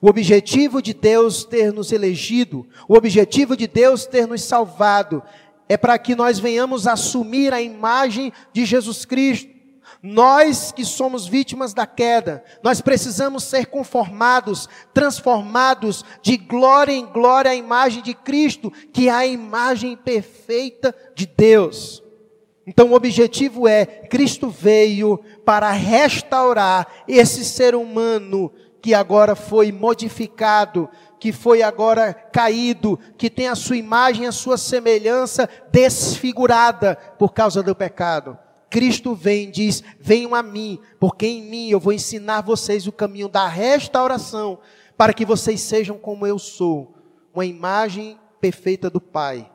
O 0.00 0.08
objetivo 0.08 0.80
de 0.80 0.92
Deus 0.94 1.44
ter 1.44 1.72
nos 1.72 1.92
elegido, 1.92 2.66
o 2.88 2.94
objetivo 2.94 3.56
de 3.56 3.66
Deus 3.66 4.06
ter 4.06 4.26
nos 4.26 4.42
salvado, 4.42 5.22
é 5.68 5.76
para 5.76 5.98
que 5.98 6.14
nós 6.14 6.38
venhamos 6.38 6.86
assumir 6.86 7.52
a 7.52 7.60
imagem 7.60 8.32
de 8.52 8.64
Jesus 8.64 9.04
Cristo. 9.04 9.58
Nós 10.02 10.70
que 10.70 10.84
somos 10.84 11.26
vítimas 11.26 11.74
da 11.74 11.84
queda, 11.86 12.44
nós 12.62 12.80
precisamos 12.80 13.42
ser 13.42 13.66
conformados, 13.66 14.68
transformados 14.94 16.04
de 16.22 16.36
glória 16.36 16.92
em 16.92 17.04
glória 17.04 17.50
à 17.50 17.54
imagem 17.54 18.02
de 18.02 18.14
Cristo, 18.14 18.70
que 18.92 19.08
é 19.08 19.12
a 19.12 19.26
imagem 19.26 19.96
perfeita 19.96 20.94
de 21.16 21.26
Deus. 21.26 22.02
Então 22.64 22.90
o 22.90 22.94
objetivo 22.94 23.66
é: 23.66 23.86
Cristo 23.86 24.48
veio 24.48 25.18
para 25.44 25.72
restaurar 25.72 26.86
esse 27.08 27.44
ser 27.44 27.74
humano 27.74 28.52
que 28.80 28.94
agora 28.94 29.34
foi 29.34 29.72
modificado, 29.72 30.88
que 31.18 31.32
foi 31.32 31.62
agora 31.62 32.12
caído, 32.12 32.98
que 33.16 33.28
tem 33.28 33.48
a 33.48 33.54
sua 33.54 33.76
imagem, 33.76 34.26
a 34.26 34.32
sua 34.32 34.56
semelhança 34.56 35.48
desfigurada 35.70 36.96
por 37.18 37.32
causa 37.32 37.62
do 37.62 37.74
pecado. 37.74 38.38
Cristo 38.70 39.14
vem 39.14 39.50
diz: 39.50 39.82
Venham 39.98 40.34
a 40.34 40.42
mim, 40.42 40.78
porque 41.00 41.26
em 41.26 41.42
mim 41.42 41.68
eu 41.70 41.80
vou 41.80 41.92
ensinar 41.92 42.42
vocês 42.42 42.86
o 42.86 42.92
caminho 42.92 43.28
da 43.28 43.48
restauração, 43.48 44.58
para 44.96 45.12
que 45.12 45.24
vocês 45.24 45.60
sejam 45.60 45.98
como 45.98 46.26
eu 46.26 46.38
sou, 46.38 46.94
uma 47.34 47.46
imagem 47.46 48.18
perfeita 48.40 48.90
do 48.90 49.00
Pai. 49.00 49.50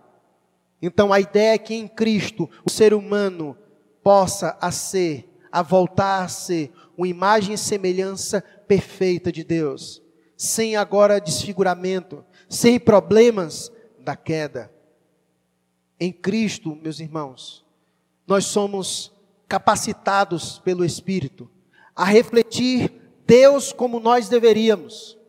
Então 0.81 1.13
a 1.13 1.19
ideia 1.19 1.53
é 1.53 1.57
que 1.57 1.73
em 1.73 1.87
Cristo 1.87 2.49
o 2.65 2.69
ser 2.69 2.93
humano 2.93 3.57
possa 4.03 4.57
a 4.59 4.69
ser, 4.71 5.29
a 5.51 5.61
voltar 5.61 6.23
a 6.23 6.27
ser 6.27 6.71
uma 6.97 7.07
imagem 7.07 7.53
e 7.53 7.57
semelhança 7.57 8.43
perfeita 8.73 9.31
de 9.31 9.43
Deus, 9.43 10.01
sem 10.35 10.75
agora 10.75 11.21
desfiguramento, 11.21 12.25
sem 12.49 12.79
problemas 12.79 13.71
da 13.99 14.15
queda. 14.15 14.73
Em 15.99 16.11
Cristo, 16.11 16.75
meus 16.75 16.99
irmãos, 16.99 17.63
nós 18.25 18.45
somos 18.45 19.11
capacitados 19.47 20.57
pelo 20.57 20.83
Espírito 20.83 21.47
a 21.95 22.03
refletir 22.03 22.91
Deus 23.27 23.71
como 23.71 23.99
nós 23.99 24.27
deveríamos, 24.27 25.19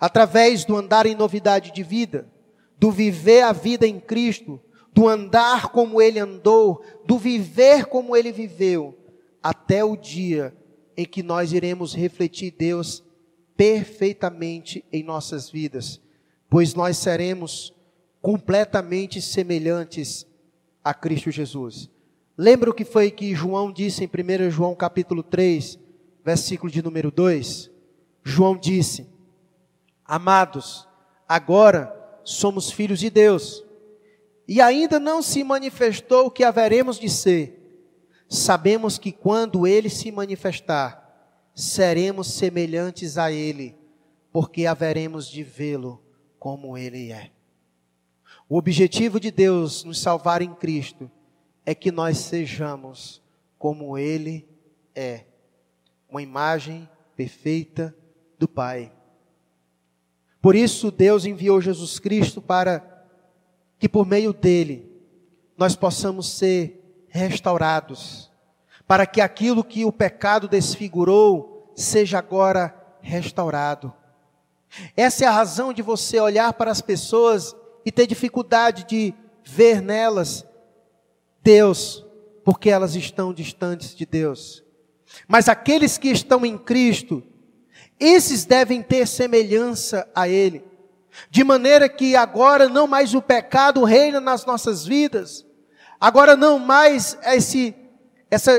através 0.00 0.64
do 0.64 0.74
andar 0.74 1.04
em 1.04 1.14
novidade 1.14 1.72
de 1.72 1.82
vida, 1.82 2.26
do 2.78 2.90
viver 2.90 3.42
a 3.42 3.52
vida 3.52 3.86
em 3.86 4.00
Cristo, 4.00 4.58
do 4.94 5.06
andar 5.06 5.68
como 5.68 6.00
ele 6.00 6.18
andou, 6.18 6.82
do 7.04 7.18
viver 7.18 7.84
como 7.84 8.16
ele 8.16 8.32
viveu, 8.32 8.96
até 9.42 9.84
o 9.84 9.94
dia 9.94 10.56
em 10.96 11.04
que 11.04 11.22
nós 11.22 11.52
iremos 11.52 11.94
refletir 11.94 12.54
Deus 12.56 13.02
perfeitamente 13.56 14.84
em 14.92 15.02
nossas 15.02 15.50
vidas, 15.50 16.00
pois 16.48 16.74
nós 16.74 16.96
seremos 16.96 17.72
completamente 18.20 19.20
semelhantes 19.20 20.26
a 20.82 20.92
Cristo 20.92 21.30
Jesus. 21.30 21.90
Lembra 22.36 22.70
o 22.70 22.74
que 22.74 22.84
foi 22.84 23.10
que 23.10 23.34
João 23.34 23.72
disse 23.72 24.04
em 24.04 24.08
1 24.08 24.50
João 24.50 24.74
capítulo 24.74 25.22
3, 25.22 25.78
versículo 26.24 26.70
de 26.70 26.82
número 26.82 27.10
2? 27.10 27.70
João 28.24 28.56
disse: 28.56 29.06
Amados, 30.04 30.88
agora 31.28 31.94
somos 32.24 32.70
filhos 32.70 32.98
de 32.98 33.10
Deus, 33.10 33.64
e 34.48 34.60
ainda 34.60 34.98
não 34.98 35.22
se 35.22 35.44
manifestou 35.44 36.26
o 36.26 36.30
que 36.30 36.42
haveremos 36.42 36.98
de 36.98 37.08
ser. 37.08 37.63
Sabemos 38.36 38.98
que 38.98 39.12
quando 39.12 39.66
ele 39.66 39.88
se 39.88 40.10
manifestar, 40.10 41.02
seremos 41.54 42.28
semelhantes 42.32 43.16
a 43.16 43.30
ele, 43.30 43.76
porque 44.32 44.66
haveremos 44.66 45.28
de 45.28 45.42
vê-lo 45.42 46.02
como 46.38 46.76
ele 46.76 47.12
é. 47.12 47.30
O 48.48 48.58
objetivo 48.58 49.18
de 49.18 49.30
Deus 49.30 49.84
nos 49.84 49.98
salvar 49.98 50.42
em 50.42 50.54
Cristo 50.54 51.10
é 51.64 51.74
que 51.74 51.90
nós 51.90 52.18
sejamos 52.18 53.22
como 53.58 53.96
Ele 53.96 54.46
é 54.94 55.24
uma 56.08 56.20
imagem 56.20 56.88
perfeita 57.16 57.96
do 58.38 58.46
Pai. 58.46 58.92
Por 60.42 60.54
isso, 60.54 60.90
Deus 60.90 61.24
enviou 61.24 61.60
Jesus 61.60 61.98
Cristo 61.98 62.42
para 62.42 63.06
que 63.78 63.88
por 63.88 64.06
meio 64.06 64.32
dele 64.32 64.90
nós 65.56 65.74
possamos 65.74 66.28
ser 66.28 66.83
restaurados, 67.14 68.28
para 68.88 69.06
que 69.06 69.20
aquilo 69.20 69.62
que 69.62 69.84
o 69.84 69.92
pecado 69.92 70.48
desfigurou 70.48 71.72
seja 71.76 72.18
agora 72.18 72.74
restaurado. 73.00 73.92
Essa 74.96 75.24
é 75.24 75.28
a 75.28 75.32
razão 75.32 75.72
de 75.72 75.80
você 75.80 76.18
olhar 76.18 76.52
para 76.54 76.72
as 76.72 76.80
pessoas 76.80 77.54
e 77.86 77.92
ter 77.92 78.08
dificuldade 78.08 78.84
de 78.84 79.14
ver 79.44 79.80
nelas 79.80 80.44
Deus, 81.40 82.04
porque 82.44 82.68
elas 82.68 82.96
estão 82.96 83.32
distantes 83.32 83.94
de 83.94 84.04
Deus. 84.04 84.64
Mas 85.28 85.48
aqueles 85.48 85.96
que 85.96 86.08
estão 86.08 86.44
em 86.44 86.58
Cristo, 86.58 87.22
esses 88.00 88.44
devem 88.44 88.82
ter 88.82 89.06
semelhança 89.06 90.08
a 90.12 90.28
Ele, 90.28 90.64
de 91.30 91.44
maneira 91.44 91.88
que 91.88 92.16
agora 92.16 92.68
não 92.68 92.88
mais 92.88 93.14
o 93.14 93.22
pecado 93.22 93.84
reina 93.84 94.20
nas 94.20 94.44
nossas 94.44 94.84
vidas, 94.84 95.46
agora 96.06 96.36
não 96.36 96.58
mais 96.58 97.16
esse, 97.24 97.74
essa, 98.30 98.52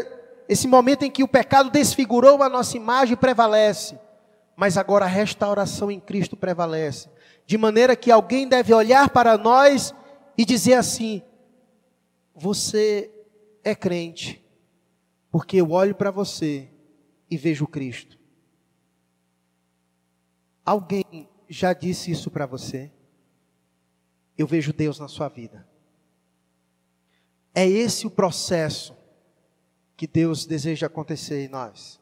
esse 0.49 0.67
momento 0.67 1.03
em 1.03 1.11
que 1.11 1.23
o 1.23 1.27
pecado 1.27 1.69
desfigurou 1.69 2.41
a 2.41 2.49
nossa 2.49 2.75
imagem 2.75 3.15
prevalece, 3.15 3.99
mas 4.55 4.77
agora 4.77 5.05
a 5.05 5.07
restauração 5.07 5.91
em 5.91 5.99
Cristo 5.99 6.35
prevalece 6.35 7.07
de 7.45 7.55
maneira 7.55 7.95
que 7.95 8.09
alguém 8.09 8.47
deve 8.47 8.73
olhar 8.73 9.11
para 9.11 9.37
nós 9.37 9.93
e 10.35 10.43
dizer 10.43 10.73
assim: 10.73 11.21
Você 12.33 13.11
é 13.63 13.75
crente, 13.75 14.43
porque 15.29 15.57
eu 15.57 15.69
olho 15.69 15.93
para 15.93 16.09
você 16.09 16.67
e 17.29 17.37
vejo 17.37 17.67
Cristo. 17.67 18.17
Alguém 20.65 21.29
já 21.47 21.73
disse 21.73 22.09
isso 22.09 22.31
para 22.31 22.47
você? 22.47 22.91
Eu 24.35 24.47
vejo 24.47 24.73
Deus 24.73 24.97
na 24.97 25.07
sua 25.07 25.29
vida. 25.29 25.74
É 27.55 27.65
esse 27.65 28.05
o 28.05 28.11
processo 28.11 28.93
que 29.95 30.05
Deus 30.05 30.45
deseja 30.45 30.87
acontecer 30.87 31.45
em 31.45 31.47
nós. 31.47 31.99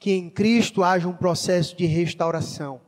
Que 0.00 0.12
em 0.12 0.30
Cristo 0.30 0.82
haja 0.82 1.06
um 1.06 1.14
processo 1.14 1.76
de 1.76 1.84
restauração. 1.84 2.80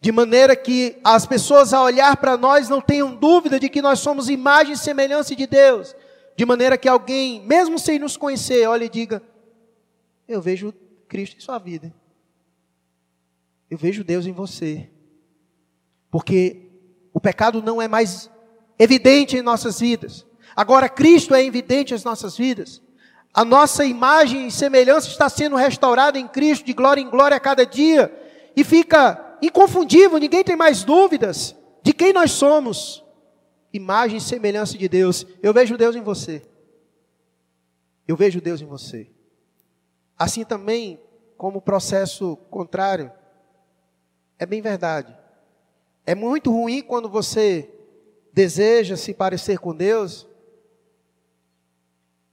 De 0.00 0.10
maneira 0.10 0.56
que 0.56 0.98
as 1.04 1.26
pessoas 1.26 1.74
a 1.74 1.82
olhar 1.82 2.16
para 2.16 2.36
nós 2.38 2.68
não 2.70 2.80
tenham 2.80 3.14
dúvida 3.14 3.60
de 3.60 3.68
que 3.68 3.82
nós 3.82 4.00
somos 4.00 4.30
imagem 4.30 4.72
e 4.72 4.78
semelhança 4.78 5.36
de 5.36 5.46
Deus, 5.46 5.94
de 6.36 6.44
maneira 6.44 6.76
que 6.76 6.88
alguém, 6.88 7.40
mesmo 7.46 7.78
sem 7.78 7.98
nos 7.98 8.16
conhecer, 8.16 8.68
olhe 8.68 8.86
e 8.86 8.90
diga: 8.90 9.22
Eu 10.28 10.42
vejo 10.42 10.74
Cristo 11.08 11.36
em 11.38 11.40
sua 11.40 11.58
vida, 11.58 11.90
eu 13.70 13.78
vejo 13.78 14.04
Deus 14.04 14.26
em 14.26 14.32
você, 14.32 14.90
porque 16.10 16.68
o 17.12 17.20
pecado 17.20 17.62
não 17.62 17.80
é 17.80 17.88
mais 17.88 18.30
evidente 18.78 19.36
em 19.36 19.42
nossas 19.42 19.80
vidas, 19.80 20.26
agora 20.54 20.88
Cristo 20.88 21.34
é 21.34 21.44
evidente 21.44 21.94
em 21.94 22.04
nossas 22.04 22.36
vidas. 22.36 22.82
A 23.32 23.44
nossa 23.44 23.84
imagem 23.84 24.46
e 24.46 24.50
semelhança 24.50 25.08
está 25.08 25.28
sendo 25.28 25.56
restaurada 25.56 26.18
em 26.18 26.28
Cristo, 26.28 26.64
de 26.64 26.72
glória 26.72 27.00
em 27.00 27.10
glória 27.10 27.36
a 27.36 27.40
cada 27.40 27.66
dia, 27.66 28.12
e 28.54 28.62
fica 28.62 29.36
inconfundível, 29.42 30.18
ninguém 30.18 30.44
tem 30.44 30.54
mais 30.54 30.84
dúvidas 30.84 31.56
de 31.82 31.92
quem 31.92 32.12
nós 32.12 32.30
somos. 32.30 33.04
Imagem 33.72 34.18
e 34.18 34.20
semelhança 34.20 34.78
de 34.78 34.88
Deus. 34.88 35.26
Eu 35.42 35.52
vejo 35.52 35.76
Deus 35.76 35.96
em 35.96 36.00
você. 36.00 36.42
Eu 38.06 38.16
vejo 38.16 38.40
Deus 38.40 38.60
em 38.60 38.66
você. 38.66 39.10
Assim 40.16 40.44
também, 40.44 41.00
como 41.36 41.58
o 41.58 41.62
processo 41.62 42.36
contrário, 42.50 43.10
é 44.38 44.46
bem 44.46 44.62
verdade. 44.62 45.12
É 46.06 46.14
muito 46.14 46.52
ruim 46.52 46.82
quando 46.82 47.08
você 47.08 47.68
deseja 48.34 48.96
se 48.96 49.14
parecer 49.14 49.60
com 49.60 49.72
Deus 49.74 50.26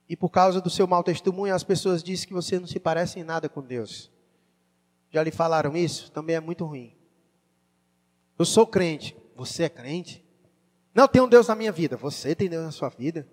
e 0.09 0.17
por 0.17 0.29
causa 0.29 0.59
do 0.59 0.69
seu 0.69 0.87
mau 0.87 1.03
testemunho 1.03 1.53
as 1.53 1.63
pessoas 1.63 2.01
dizem 2.01 2.27
que 2.27 2.33
você 2.33 2.59
não 2.59 2.67
se 2.67 2.79
parece 2.79 3.19
em 3.19 3.23
nada 3.23 3.47
com 3.47 3.61
Deus. 3.61 4.11
Já 5.11 5.21
lhe 5.21 5.29
falaram 5.29 5.77
isso? 5.77 6.11
Também 6.11 6.35
é 6.35 6.39
muito 6.39 6.65
ruim. 6.65 6.95
Eu 8.37 8.45
sou 8.45 8.65
crente. 8.65 9.15
Você 9.35 9.63
é 9.63 9.69
crente? 9.69 10.25
Não, 10.93 11.07
um 11.23 11.29
Deus 11.29 11.47
na 11.47 11.55
minha 11.55 11.71
vida. 11.71 11.95
Você 11.97 12.33
tem 12.33 12.49
Deus 12.49 12.65
na 12.65 12.71
sua 12.71 12.89
vida? 12.89 13.27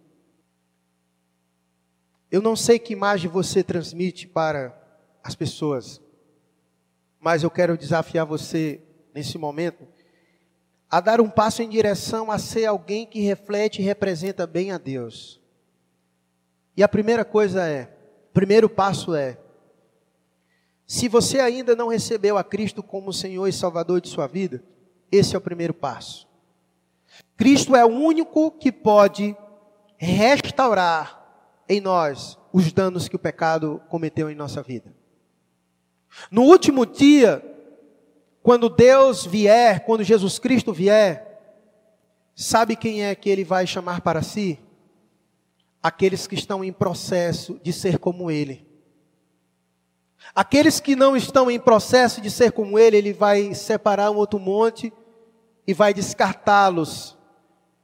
Eu 2.30 2.42
não 2.42 2.54
sei 2.54 2.78
que 2.78 2.92
imagem 2.92 3.30
você 3.30 3.64
transmite 3.64 4.28
para 4.28 4.78
as 5.24 5.34
pessoas, 5.34 6.00
mas 7.18 7.42
eu 7.42 7.50
quero 7.50 7.78
desafiar 7.78 8.26
você 8.26 8.82
nesse 9.14 9.38
momento 9.38 9.86
a 10.90 11.00
dar 11.00 11.20
um 11.20 11.28
passo 11.28 11.62
em 11.62 11.68
direção 11.68 12.30
a 12.30 12.38
ser 12.38 12.64
alguém 12.66 13.06
que 13.06 13.20
reflete 13.20 13.80
e 13.80 13.84
representa 13.84 14.46
bem 14.46 14.72
a 14.72 14.78
Deus. 14.78 15.40
E 16.76 16.82
a 16.82 16.88
primeira 16.88 17.24
coisa 17.24 17.66
é, 17.66 17.86
primeiro 18.32 18.68
passo 18.68 19.14
é, 19.14 19.38
se 20.86 21.06
você 21.06 21.38
ainda 21.38 21.76
não 21.76 21.88
recebeu 21.88 22.38
a 22.38 22.44
Cristo 22.44 22.82
como 22.82 23.12
Senhor 23.12 23.46
e 23.46 23.52
Salvador 23.52 24.00
de 24.00 24.08
sua 24.08 24.26
vida, 24.26 24.62
esse 25.12 25.34
é 25.34 25.38
o 25.38 25.42
primeiro 25.42 25.74
passo. 25.74 26.26
Cristo 27.36 27.76
é 27.76 27.84
o 27.84 27.88
único 27.88 28.50
que 28.50 28.72
pode 28.72 29.36
restaurar 29.98 31.18
em 31.68 31.80
nós 31.80 32.38
os 32.52 32.72
danos 32.72 33.08
que 33.08 33.16
o 33.16 33.18
pecado 33.18 33.82
cometeu 33.88 34.30
em 34.30 34.34
nossa 34.34 34.62
vida. 34.62 34.94
No 36.30 36.42
último 36.42 36.86
dia, 36.86 37.44
quando 38.48 38.70
Deus 38.70 39.26
vier, 39.26 39.80
quando 39.80 40.02
Jesus 40.02 40.38
Cristo 40.38 40.72
vier, 40.72 41.38
sabe 42.34 42.76
quem 42.76 43.04
é 43.04 43.14
que 43.14 43.28
ele 43.28 43.44
vai 43.44 43.66
chamar 43.66 44.00
para 44.00 44.22
si? 44.22 44.58
Aqueles 45.82 46.26
que 46.26 46.34
estão 46.34 46.64
em 46.64 46.72
processo 46.72 47.60
de 47.62 47.74
ser 47.74 47.98
como 47.98 48.30
ele. 48.30 48.66
Aqueles 50.34 50.80
que 50.80 50.96
não 50.96 51.14
estão 51.14 51.50
em 51.50 51.60
processo 51.60 52.22
de 52.22 52.30
ser 52.30 52.50
como 52.52 52.78
ele, 52.78 52.96
ele 52.96 53.12
vai 53.12 53.52
separar 53.52 54.10
um 54.10 54.16
outro 54.16 54.38
monte 54.38 54.90
e 55.66 55.74
vai 55.74 55.92
descartá-los. 55.92 57.18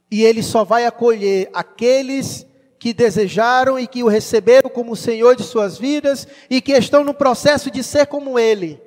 E 0.09 0.23
ele 0.23 0.41
só 0.41 0.63
vai 0.63 0.87
acolher 0.87 1.47
aqueles 1.53 2.43
que 2.79 2.91
desejaram 2.91 3.77
e 3.77 3.85
que 3.85 4.03
o 4.03 4.07
receberam 4.07 4.71
como 4.71 4.95
Senhor 4.95 5.35
de 5.35 5.43
suas 5.43 5.77
vidas 5.77 6.27
e 6.49 6.59
que 6.59 6.71
estão 6.71 7.03
no 7.03 7.13
processo 7.13 7.69
de 7.69 7.83
ser 7.83 8.07
como 8.07 8.39
ele. 8.39 8.83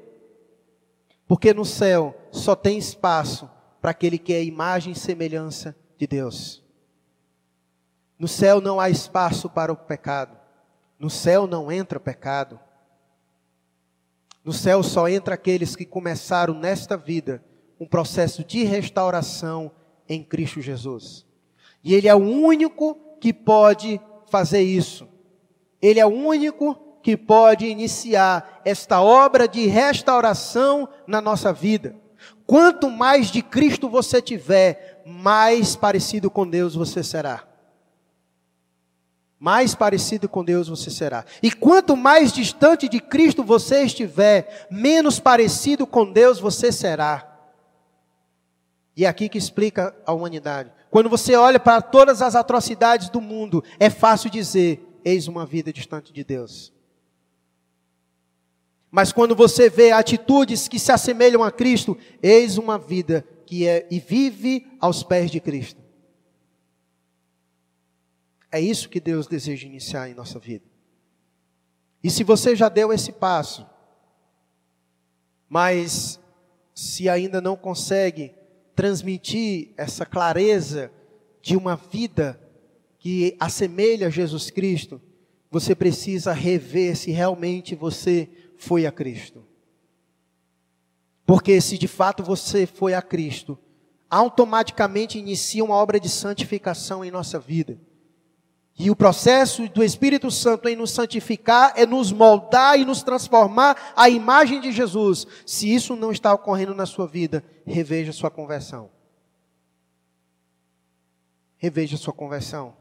Porque 1.29 1.53
no 1.53 1.65
céu 1.65 2.17
só 2.33 2.57
tem 2.57 2.79
espaço 2.79 3.49
para 3.83 3.91
aquele 3.91 4.19
que 4.19 4.33
é 4.33 4.43
imagem 4.43 4.95
e 4.95 4.99
semelhança 4.99 5.77
de 5.99 6.07
Deus. 6.07 6.65
No 8.19 8.27
céu 8.27 8.63
não 8.63 8.81
há 8.81 8.89
espaço 8.89 9.49
para 9.51 9.71
o 9.71 9.77
pecado. 9.77 10.37
No 10.99 11.11
céu 11.11 11.47
não 11.47 11.71
entra 11.71 12.01
pecado. 12.01 12.59
No 14.43 14.53
céu 14.55 14.83
só 14.83 15.07
entra 15.07 15.35
aqueles 15.35 15.77
que 15.77 15.85
começaram 15.85 16.55
nesta 16.55 16.97
vida 16.97 17.45
um 17.79 17.87
processo 17.87 18.43
de 18.43 18.65
restauração 18.65 19.71
em 20.09 20.25
Cristo 20.25 20.63
Jesus. 20.63 21.27
E 21.85 21.95
Ele 21.95 22.09
é 22.09 22.15
o 22.15 22.19
único 22.19 22.99
que 23.21 23.33
pode 23.33 24.01
fazer 24.31 24.63
isso. 24.63 25.07
Ele 25.81 26.01
é 26.01 26.07
o 26.07 26.09
único 26.09 26.88
que 27.03 27.17
pode 27.17 27.67
iniciar 27.67 28.61
esta 28.65 29.01
obra 29.01 29.47
de 29.47 29.67
restauração 29.67 30.89
na 31.07 31.21
nossa 31.21 31.53
vida. 31.53 31.97
Quanto 32.47 32.91
mais 32.91 33.31
de 33.31 33.43
Cristo 33.43 33.89
você 33.89 34.21
tiver, 34.23 35.03
mais 35.07 35.77
parecido 35.77 36.31
com 36.31 36.49
Deus 36.49 36.75
você 36.75 37.03
será 37.03 37.49
mais 39.39 39.75
parecido 39.75 40.29
com 40.29 40.45
Deus 40.45 40.69
você 40.69 40.91
será. 40.91 41.25
E 41.43 41.51
quanto 41.51 41.97
mais 41.97 42.33
distante 42.33 42.89
de 42.89 43.01
Cristo 43.01 43.45
você 43.45 43.83
estiver, 43.83 44.67
menos 44.71 45.21
parecido 45.21 45.87
com 45.87 46.11
Deus 46.11 46.41
você 46.41 46.73
será. 46.73 47.25
E 48.97 49.05
é 49.05 49.09
aqui 49.09 49.29
que 49.29 49.39
explica 49.39 49.95
a 50.05 50.13
humanidade. 50.13 50.73
Quando 50.91 51.09
você 51.09 51.37
olha 51.37 51.61
para 51.61 51.81
todas 51.81 52.21
as 52.21 52.35
atrocidades 52.35 53.11
do 53.11 53.21
mundo, 53.21 53.63
é 53.79 53.89
fácil 53.89 54.29
dizer: 54.29 55.01
eis 55.05 55.29
uma 55.29 55.47
vida 55.47 55.73
distante 55.73 56.13
de 56.13 56.25
Deus. 56.25 56.73
Mas 58.91 59.13
quando 59.13 59.37
você 59.37 59.69
vê 59.69 59.93
atitudes 59.93 60.67
que 60.67 60.79
se 60.79 60.91
assemelham 60.91 61.43
a 61.43 61.51
Cristo, 61.51 61.97
eis 62.23 62.57
uma 62.57 62.79
vida 62.79 63.25
que 63.45 63.67
é 63.67 63.87
e 63.91 63.99
vive 64.01 64.67
aos 64.81 65.03
pés 65.03 65.31
de 65.31 65.41
Cristo. 65.41 65.81
É 68.51 68.61
isso 68.61 68.89
que 68.89 69.01
Deus 69.01 69.27
deseja 69.27 69.67
iniciar 69.67 70.09
em 70.09 70.15
nossa 70.15 70.39
vida. 70.39 70.65
E 72.03 72.11
se 72.11 72.25
você 72.25 72.57
já 72.57 72.69
deu 72.69 72.93
esse 72.93 73.13
passo, 73.13 73.67
mas 75.49 76.19
se 76.75 77.09
ainda 77.09 77.41
não 77.41 77.57
consegue 77.57 78.33
transmitir 78.75 79.73
essa 79.77 80.07
clareza 80.07 80.91
de 81.43 81.57
uma 81.57 81.77
vida 81.77 82.41
que 82.99 83.37
assemelha 83.41 84.07
a 84.07 84.11
Jesus 84.11 84.51
Cristo, 84.51 85.01
você 85.51 85.75
precisa 85.75 86.33
rever 86.33 86.97
se 86.97 87.11
realmente 87.11 87.75
você 87.75 88.29
foi 88.59 88.85
a 88.85 88.93
Cristo. 88.93 89.45
Porque 91.25 91.61
se 91.61 91.79
de 91.79 91.89
fato 91.89 92.23
você 92.23 92.67
foi 92.67 92.93
a 92.95 93.01
Cristo, 93.01 93.59
automaticamente 94.11 95.19
inicia 95.19 95.65
uma 95.65 95.75
obra 95.75 96.01
de 96.01 96.09
santificação 96.09 97.05
em 97.05 97.11
nossa 97.11 97.39
vida. 97.39 97.79
E 98.79 98.91
o 98.91 98.97
processo 98.97 99.69
do 99.69 99.83
Espírito 99.83 100.31
Santo 100.31 100.69
em 100.69 100.77
nos 100.77 100.93
santificar 100.93 101.73
é 101.77 101.85
nos 101.85 102.13
moldar 102.13 102.79
e 102.79 102.85
nos 102.85 103.03
transformar 103.03 103.93
à 103.97 104.09
imagem 104.09 104.61
de 104.61 104.71
Jesus. 104.71 105.27
Se 105.45 105.73
isso 105.73 105.97
não 105.97 106.13
está 106.13 106.33
ocorrendo 106.33 106.75
na 106.75 106.87
sua 106.87 107.07
vida, 107.07 107.45
reveja 107.67 108.13
sua 108.13 108.31
conversão. 108.31 108.89
Reveja 111.57 111.97
sua 111.97 112.13
conversão. 112.13 112.77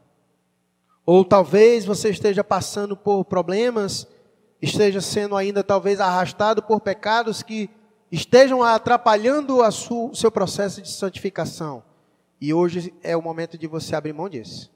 Ou 1.04 1.24
talvez 1.24 1.84
você 1.84 2.10
esteja 2.10 2.44
passando 2.44 2.96
por 2.96 3.24
problemas, 3.24 4.06
esteja 4.60 5.00
sendo 5.00 5.36
ainda 5.36 5.62
talvez 5.62 6.00
arrastado 6.00 6.62
por 6.62 6.80
pecados 6.80 7.42
que 7.42 7.70
estejam 8.10 8.62
atrapalhando 8.62 9.58
o 9.58 10.14
seu 10.14 10.30
processo 10.30 10.82
de 10.82 10.90
santificação. 10.90 11.82
E 12.40 12.54
hoje 12.54 12.92
é 13.02 13.16
o 13.16 13.22
momento 13.22 13.58
de 13.58 13.66
você 13.66 13.94
abrir 13.94 14.12
mão 14.12 14.28
disso. 14.28 14.70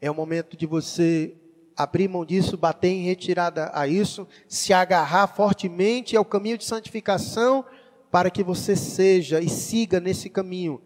É 0.00 0.10
o 0.10 0.14
momento 0.14 0.56
de 0.56 0.66
você 0.66 1.34
abrir 1.76 2.08
mão 2.08 2.24
disso, 2.24 2.56
bater 2.56 2.88
em 2.88 3.04
retirada 3.04 3.70
a 3.74 3.86
isso, 3.86 4.26
se 4.48 4.72
agarrar 4.72 5.26
fortemente 5.26 6.16
ao 6.16 6.24
caminho 6.24 6.58
de 6.58 6.64
santificação, 6.64 7.64
para 8.10 8.30
que 8.30 8.42
você 8.42 8.74
seja 8.74 9.40
e 9.40 9.48
siga 9.48 10.00
nesse 10.00 10.28
caminho 10.28 10.82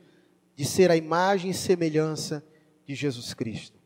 de 0.54 0.64
ser 0.64 0.90
a 0.90 0.96
imagem 0.96 1.50
e 1.50 1.54
semelhança 1.54 2.44
de 2.86 2.94
Jesus 2.94 3.34
Cristo. 3.34 3.83